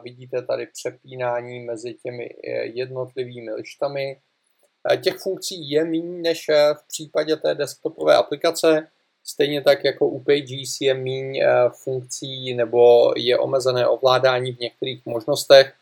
Vidíte 0.03 0.43
tady 0.43 0.67
přepínání 0.67 1.61
mezi 1.61 1.95
těmi 1.95 2.25
e, 2.25 2.51
jednotlivými 2.67 3.53
lištami. 3.53 4.21
Těch 5.03 5.17
funkcí 5.17 5.71
je 5.71 5.85
méně 5.85 6.23
než 6.23 6.47
v 6.75 6.89
případě 6.89 7.37
té 7.37 7.55
desktopové 7.55 8.17
aplikace. 8.17 8.89
Stejně 9.29 9.63
tak 9.63 9.85
jako 9.85 10.09
u 10.09 10.21
Pages 10.21 10.81
je 10.81 10.95
míň 10.95 11.37
eh, 11.37 11.71
funkcí 11.71 12.55
nebo 12.55 13.13
je 13.17 13.39
omezené 13.39 13.89
ovládání 13.89 14.53
v 14.53 14.61
některých 14.61 15.07
možnostech, 15.07 15.75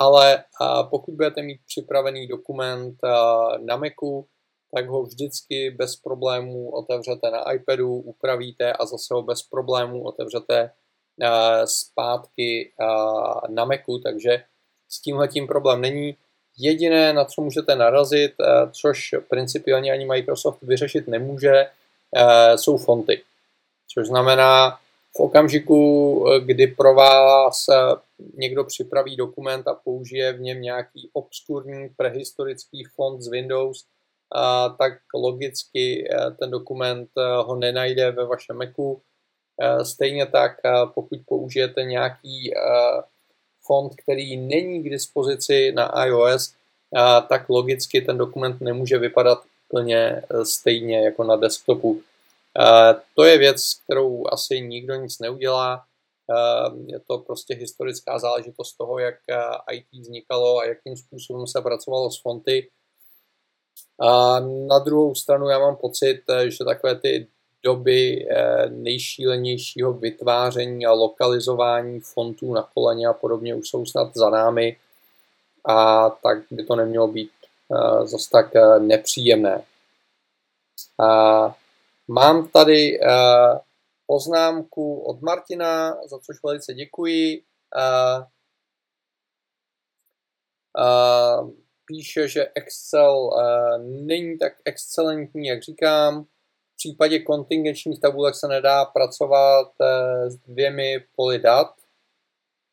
ale 0.00 0.44
pokud 0.90 1.14
budete 1.14 1.42
mít 1.42 1.60
připravený 1.66 2.26
dokument 2.26 2.98
eh, 3.04 3.08
na 3.58 3.76
Macu, 3.76 4.26
tak 4.74 4.88
ho 4.88 5.02
vždycky 5.02 5.70
bez 5.70 5.96
problémů 5.96 6.70
otevřete 6.70 7.30
na 7.30 7.52
iPadu, 7.52 7.94
upravíte 7.94 8.72
a 8.72 8.86
zase 8.86 9.14
ho 9.14 9.22
bez 9.22 9.42
problémů 9.42 10.04
otevřete 10.04 10.60
eh, 10.60 10.70
zpátky 11.64 12.72
na 13.48 13.64
Macu, 13.64 13.98
takže 13.98 14.42
s 14.88 15.00
tímhletím 15.00 15.46
problém 15.46 15.80
není. 15.80 16.16
Jediné, 16.58 17.12
na 17.12 17.24
co 17.24 17.42
můžete 17.42 17.76
narazit, 17.76 18.32
což 18.72 19.14
principiálně 19.28 19.92
ani 19.92 20.06
Microsoft 20.06 20.62
vyřešit 20.62 21.08
nemůže, 21.08 21.66
jsou 22.56 22.76
fonty. 22.76 23.22
Což 23.88 24.06
znamená, 24.06 24.78
v 25.16 25.20
okamžiku, 25.20 26.24
kdy 26.44 26.66
pro 26.66 26.94
vás 26.94 27.66
někdo 28.34 28.64
připraví 28.64 29.16
dokument 29.16 29.68
a 29.68 29.74
použije 29.74 30.32
v 30.32 30.40
něm 30.40 30.62
nějaký 30.62 31.10
obskurní 31.12 31.88
prehistorický 31.96 32.84
font 32.84 33.22
z 33.22 33.28
Windows, 33.28 33.84
tak 34.78 34.92
logicky 35.14 36.08
ten 36.38 36.50
dokument 36.50 37.10
ho 37.42 37.56
nenajde 37.56 38.10
ve 38.10 38.26
vašem 38.26 38.56
Macu. 38.56 39.00
Stejně 39.82 40.26
tak, 40.26 40.56
pokud 40.94 41.18
použijete 41.26 41.82
nějaký 41.82 42.54
font, 43.66 43.92
který 44.02 44.36
není 44.36 44.82
k 44.82 44.90
dispozici 44.90 45.72
na 45.72 46.04
iOS, 46.04 46.54
tak 47.28 47.48
logicky 47.48 48.00
ten 48.00 48.18
dokument 48.18 48.60
nemůže 48.60 48.98
vypadat 48.98 49.38
úplně 49.68 50.22
eh, 50.30 50.44
stejně 50.44 51.04
jako 51.04 51.24
na 51.24 51.36
desktopu. 51.36 52.02
Eh, 52.60 52.94
to 53.14 53.24
je 53.24 53.38
věc, 53.38 53.74
kterou 53.84 54.24
asi 54.32 54.60
nikdo 54.60 54.94
nic 54.94 55.18
neudělá. 55.18 55.84
Eh, 56.30 56.92
je 56.92 57.00
to 57.00 57.18
prostě 57.18 57.54
historická 57.54 58.18
záležitost 58.18 58.72
toho, 58.72 58.98
jak 58.98 59.14
IT 59.72 59.86
vznikalo 59.92 60.58
a 60.58 60.64
jakým 60.64 60.96
způsobem 60.96 61.46
se 61.46 61.60
pracovalo 61.60 62.10
s 62.10 62.22
fonty. 62.22 62.70
A 64.00 64.40
na 64.40 64.78
druhou 64.78 65.14
stranu 65.14 65.48
já 65.48 65.58
mám 65.58 65.76
pocit, 65.76 66.22
že 66.48 66.64
takové 66.64 66.94
ty 66.94 67.26
doby 67.66 68.26
nejšílenějšího 68.68 69.92
vytváření 69.92 70.86
a 70.86 70.92
lokalizování 70.92 72.00
fontů 72.00 72.54
na 72.54 72.68
koleně 72.74 73.06
a 73.06 73.12
podobně 73.12 73.54
už 73.54 73.68
jsou 73.68 73.86
snad 73.86 74.14
za 74.14 74.30
námi 74.30 74.76
a 75.64 76.10
tak 76.10 76.38
by 76.50 76.64
to 76.64 76.76
nemělo 76.76 77.08
být 77.08 77.30
Eh, 77.72 78.06
zase 78.06 78.30
tak 78.30 78.56
eh, 78.56 78.78
nepříjemné. 78.78 79.64
Mám 82.08 82.48
tady 82.48 83.00
eh, 83.02 83.60
poznámku 84.06 85.00
od 85.00 85.22
Martina, 85.22 85.94
za 86.06 86.18
což 86.18 86.42
velice 86.42 86.74
děkuji. 86.74 87.42
Píše, 91.84 92.28
že 92.28 92.50
Excel 92.54 93.30
není 93.78 94.38
tak 94.38 94.52
excelentní, 94.64 95.46
jak 95.46 95.62
říkám. 95.62 96.26
V 96.76 96.78
případě 96.78 97.18
kontingenčních 97.18 98.00
tabulek 98.00 98.34
se 98.34 98.48
nedá 98.48 98.84
pracovat 98.84 99.72
uh, 99.78 100.28
s 100.28 100.36
dvěmi 100.36 101.04
poli 101.16 101.38
dat, 101.38 101.74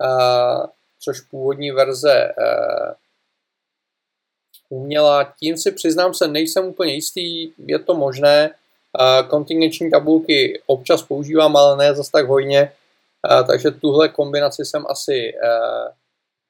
uh, 0.04 0.66
což 1.00 1.22
původní 1.22 1.72
verze 1.72 2.34
uh, 2.38 2.94
uměla. 4.70 5.34
Tím 5.40 5.58
si 5.58 5.72
přiznám 5.72 6.14
se, 6.14 6.28
nejsem 6.28 6.66
úplně 6.66 6.94
jistý, 6.94 7.52
je 7.58 7.80
to 7.80 7.94
možné. 7.94 8.56
Kontingenční 9.30 9.92
tabulky 9.92 10.62
občas 10.66 11.04
používám, 11.04 11.56
ale 11.58 11.78
ne 11.78 11.96
zase 11.96 12.12
tak 12.12 12.28
hojně, 12.28 12.74
takže 13.48 13.72
tuhle 13.72 14.10
kombinaci 14.10 14.66
jsem 14.66 14.86
asi 14.90 15.34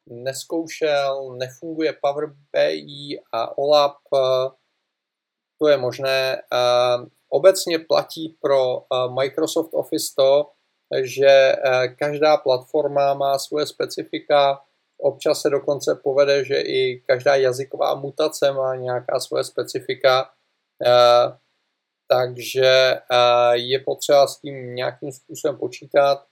neskoušel, 0.10 1.36
nefunguje 1.38 1.98
Power 2.02 2.34
BI 2.54 3.20
a 3.32 3.58
OLAP, 3.58 3.98
to 5.64 5.70
je 5.70 5.78
možné. 5.78 6.42
Obecně 7.30 7.80
platí 7.80 8.38
pro 8.42 8.84
Microsoft 9.14 9.70
Office 9.74 10.14
to, 10.18 10.50
že 11.02 11.56
každá 11.98 12.38
platforma 12.38 13.14
má 13.14 13.40
svoje 13.40 13.66
specifika, 13.66 14.60
Občas 15.04 15.42
se 15.42 15.50
dokonce 15.50 15.96
povede, 16.04 16.46
že 16.46 16.62
i 16.62 17.04
každá 17.08 17.36
jazyková 17.36 17.96
mutace 17.96 18.52
má 18.52 18.76
nějaká 18.76 19.20
svoje 19.20 19.44
specifika, 19.44 20.30
eh, 20.88 21.38
takže 22.08 22.66
eh, 23.12 23.58
je 23.58 23.80
potřeba 23.80 24.28
s 24.28 24.40
tím 24.40 24.76
nějakým 24.76 25.12
způsobem 25.12 25.58
počítat. 25.58 26.26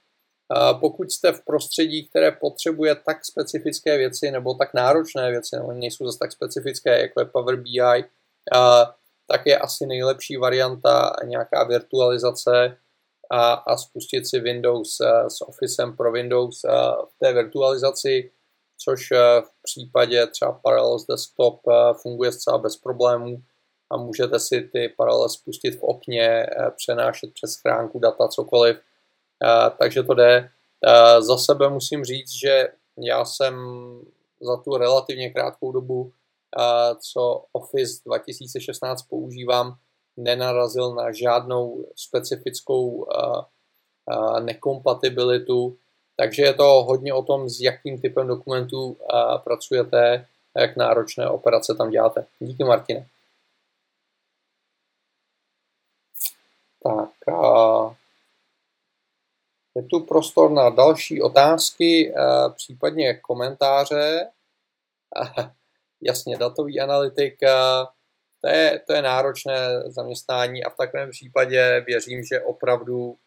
Pokud 0.79 1.11
jste 1.11 1.31
v 1.31 1.45
prostředí, 1.45 2.09
které 2.09 2.31
potřebuje 2.31 2.95
tak 2.95 3.25
specifické 3.25 3.97
věci 3.97 4.31
nebo 4.31 4.53
tak 4.53 4.73
náročné 4.73 5.31
věci, 5.31 5.55
nebo 5.55 5.71
nejsou 5.71 6.05
zase 6.05 6.17
tak 6.19 6.31
specifické, 6.31 7.01
jako 7.01 7.19
je 7.19 7.25
Power 7.25 7.55
BI, 7.55 8.03
tak 9.31 9.45
je 9.45 9.57
asi 9.57 9.85
nejlepší 9.85 10.37
varianta 10.37 11.15
nějaká 11.25 11.63
virtualizace 11.63 12.77
a, 13.31 13.53
a 13.53 13.77
spustit 13.77 14.27
si 14.27 14.39
Windows 14.39 14.97
s 15.27 15.41
Officem 15.41 15.97
pro 15.97 16.11
Windows 16.11 16.61
v 17.05 17.19
té 17.19 17.33
virtualizaci 17.33 18.31
což 18.83 19.11
eh, 19.11 19.41
v 19.41 19.63
případě 19.63 20.27
třeba 20.27 20.51
Parallels 20.51 21.05
Desktop 21.05 21.61
eh, 21.67 21.93
funguje 22.01 22.31
zcela 22.31 22.57
bez 22.57 22.77
problémů 22.77 23.43
a 23.89 23.97
můžete 23.97 24.39
si 24.39 24.61
ty 24.61 24.93
Parallels 24.97 25.33
spustit 25.33 25.79
v 25.79 25.83
okně, 25.83 26.27
eh, 26.27 26.71
přenášet 26.75 27.33
přes 27.33 27.51
schránku 27.51 27.99
data, 27.99 28.27
cokoliv. 28.27 28.77
Takže 29.79 30.03
to 30.03 30.13
jde. 30.13 30.49
Za 31.19 31.37
sebe 31.37 31.69
musím 31.69 32.03
říct, 32.03 32.31
že 32.31 32.67
já 32.97 33.25
jsem 33.25 33.55
za 34.41 34.57
tu 34.57 34.77
relativně 34.77 35.29
krátkou 35.29 35.71
dobu, 35.71 36.11
co 36.99 37.45
Office 37.51 38.01
2016 38.05 39.01
používám, 39.01 39.77
nenarazil 40.17 40.95
na 40.95 41.11
žádnou 41.11 41.85
specifickou 41.95 43.07
nekompatibilitu 44.39 45.77
takže 46.21 46.43
je 46.43 46.53
to 46.53 46.63
hodně 46.63 47.13
o 47.13 47.23
tom, 47.23 47.49
s 47.49 47.61
jakým 47.61 48.01
typem 48.01 48.27
dokumentů 48.27 48.97
pracujete, 49.43 50.27
jak 50.57 50.75
náročné 50.75 51.29
operace 51.29 51.75
tam 51.75 51.89
děláte. 51.89 52.27
Díky, 52.39 52.63
Martine. 52.63 53.07
Tak 56.83 57.09
je 59.75 59.83
tu 59.83 59.99
prostor 59.99 60.51
na 60.51 60.69
další 60.69 61.21
otázky, 61.21 62.13
případně 62.55 63.13
komentáře. 63.13 64.31
Jasně, 66.01 66.37
datový 66.37 66.79
analytik, 66.79 67.39
to 68.41 68.49
je, 68.49 68.81
to 68.87 68.93
je 68.93 69.01
náročné 69.01 69.83
zaměstnání 69.85 70.63
a 70.63 70.69
v 70.69 70.75
takovém 70.75 71.09
případě 71.09 71.83
věřím, 71.87 72.23
že 72.23 72.41
opravdu 72.41 73.17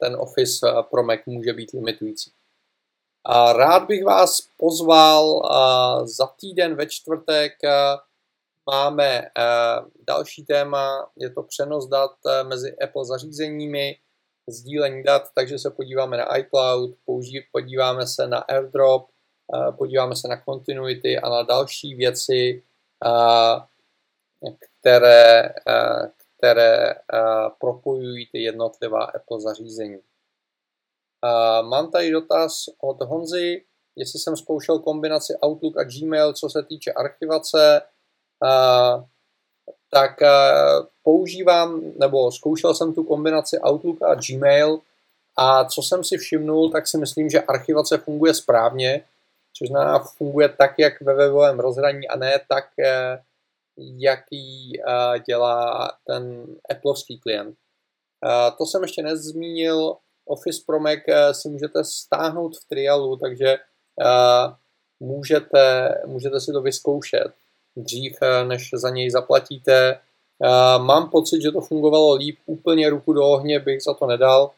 ten 0.00 0.16
Office 0.16 0.68
eh, 0.68 0.82
pro 0.90 1.02
Mac 1.02 1.20
může 1.26 1.52
být 1.52 1.72
limitující. 1.72 2.32
A 3.24 3.52
rád 3.52 3.86
bych 3.86 4.04
vás 4.04 4.40
pozval 4.56 5.42
eh, 5.44 6.06
za 6.06 6.26
týden 6.26 6.74
ve 6.74 6.86
čtvrtek 6.86 7.52
eh, 7.64 7.96
máme 8.70 9.22
další 10.06 10.44
téma, 10.44 11.10
je 11.16 11.30
to 11.30 11.42
přenos 11.42 11.88
dat 11.88 12.10
mezi 12.42 12.76
Apple 12.78 13.04
zařízeními, 13.04 13.96
sdílení 14.48 15.02
dat, 15.02 15.22
takže 15.34 15.58
se 15.58 15.70
podíváme 15.70 16.16
na 16.16 16.36
iCloud, 16.36 16.90
podíváme 17.52 18.06
se 18.06 18.26
na 18.26 18.38
AirDrop, 18.38 19.06
podíváme 19.78 20.16
se 20.16 20.28
na 20.28 20.42
Continuity 20.48 21.18
a 21.18 21.28
na 21.28 21.42
další 21.42 21.94
věci, 21.94 22.62
které, 24.58 25.54
které 26.38 26.94
propojují 27.60 28.28
ty 28.32 28.42
jednotlivá 28.42 29.04
Apple 29.04 29.40
zařízení. 29.40 29.98
Mám 31.62 31.90
tady 31.90 32.10
dotaz 32.10 32.64
od 32.80 33.02
Honzy, 33.02 33.64
jestli 33.96 34.18
jsem 34.18 34.36
zkoušel 34.36 34.78
kombinaci 34.78 35.34
Outlook 35.46 35.76
a 35.76 35.84
Gmail, 35.84 36.32
co 36.32 36.50
se 36.50 36.62
týče 36.62 36.92
archivace, 36.92 37.82
tak 39.90 40.20
používám, 41.02 41.80
nebo 41.98 42.32
zkoušel 42.32 42.74
jsem 42.74 42.94
tu 42.94 43.04
kombinaci 43.04 43.58
Outlook 43.58 44.02
a 44.02 44.14
Gmail 44.14 44.80
a 45.36 45.64
co 45.64 45.82
jsem 45.82 46.04
si 46.04 46.18
všimnul, 46.18 46.70
tak 46.70 46.88
si 46.88 46.98
myslím, 46.98 47.30
že 47.30 47.40
archivace 47.40 47.98
funguje 47.98 48.34
správně, 48.34 49.04
což 49.60 49.68
znamená 49.68 49.98
funguje 49.98 50.48
tak, 50.48 50.78
jak 50.78 51.00
ve 51.00 51.14
webovém 51.14 51.60
rozhraní 51.60 52.08
a 52.08 52.16
ne 52.16 52.40
tak, 52.48 52.64
jaký 53.76 54.72
uh, 54.78 55.18
dělá 55.26 55.90
ten 56.06 56.46
Appleovský 56.70 57.18
klient. 57.18 57.56
Uh, 58.24 58.56
to 58.58 58.66
jsem 58.66 58.82
ještě 58.82 59.02
nezmínil, 59.02 59.96
Office 60.24 60.62
pro 60.66 60.80
Mac 60.80 60.98
si 61.32 61.48
můžete 61.48 61.84
stáhnout 61.84 62.56
v 62.56 62.64
trialu, 62.68 63.16
takže 63.16 63.58
můžete, 65.00 65.94
můžete 66.06 66.40
si 66.40 66.52
to 66.52 66.62
vyzkoušet 66.62 67.32
dřív, 67.76 68.18
než 68.46 68.70
za 68.72 68.90
něj 68.90 69.10
zaplatíte. 69.10 70.00
Mám 70.78 71.10
pocit, 71.10 71.42
že 71.42 71.50
to 71.50 71.60
fungovalo 71.60 72.14
líp, 72.14 72.38
úplně 72.46 72.90
ruku 72.90 73.12
do 73.12 73.24
ohně 73.24 73.60
bych 73.60 73.82
za 73.82 73.94
to 73.94 74.06
nedal. 74.06 74.50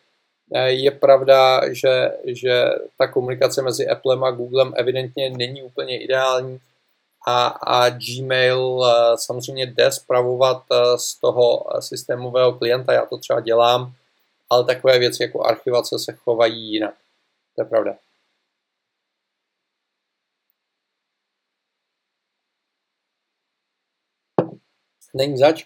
Je 0.67 0.91
pravda, 0.91 1.61
že, 1.73 2.13
že 2.25 2.65
ta 2.99 3.07
komunikace 3.07 3.63
mezi 3.63 3.89
Applem 3.89 4.25
a 4.25 4.31
Googlem 4.31 4.73
evidentně 4.77 5.31
není 5.31 5.63
úplně 5.63 5.99
ideální, 5.99 6.61
a, 7.27 7.47
a 7.47 7.89
Gmail 7.91 8.85
eh, 8.85 9.19
samozřejmě 9.19 9.67
jde 9.67 9.93
zpravovat 9.93 10.65
eh, 10.73 10.99
z 10.99 11.15
toho 11.15 11.77
eh, 11.77 11.83
systémového 11.83 12.53
klienta, 12.53 12.93
já 12.93 13.07
to 13.07 13.19
třeba 13.19 13.41
dělám, 13.41 13.95
ale 14.51 14.65
takové 14.65 14.99
věci 14.99 15.23
jako 15.23 15.45
archivace 15.45 15.99
se 15.99 16.13
chovají 16.13 16.73
jinak. 16.73 16.95
To 17.57 17.63
je 17.63 17.67
pravda. 17.67 17.97
Není 25.15 25.39
zač. 25.39 25.65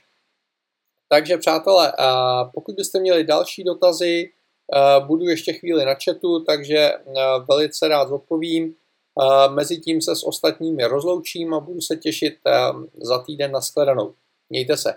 Takže 1.09 1.39
přátelé, 1.39 1.93
pokud 2.55 2.75
byste 2.75 3.01
měli 3.01 3.25
další 3.25 3.65
dotazy, 3.65 4.33
budu 5.07 5.25
ještě 5.25 5.53
chvíli 5.53 5.85
na 5.85 5.95
chatu, 6.05 6.45
takže 6.45 6.93
velice 7.49 7.89
rád 7.89 8.11
odpovím. 8.11 8.75
Mezitím 9.49 10.03
se 10.03 10.17
s 10.17 10.27
ostatními 10.27 10.85
rozloučím 10.85 11.55
a 11.55 11.61
budu 11.61 11.81
se 11.81 11.97
těšit 11.97 12.35
za 13.03 13.19
týden 13.19 13.53
na 13.53 13.61
shledanou. 13.61 14.15
Mějte 14.51 14.77
se. 14.77 14.95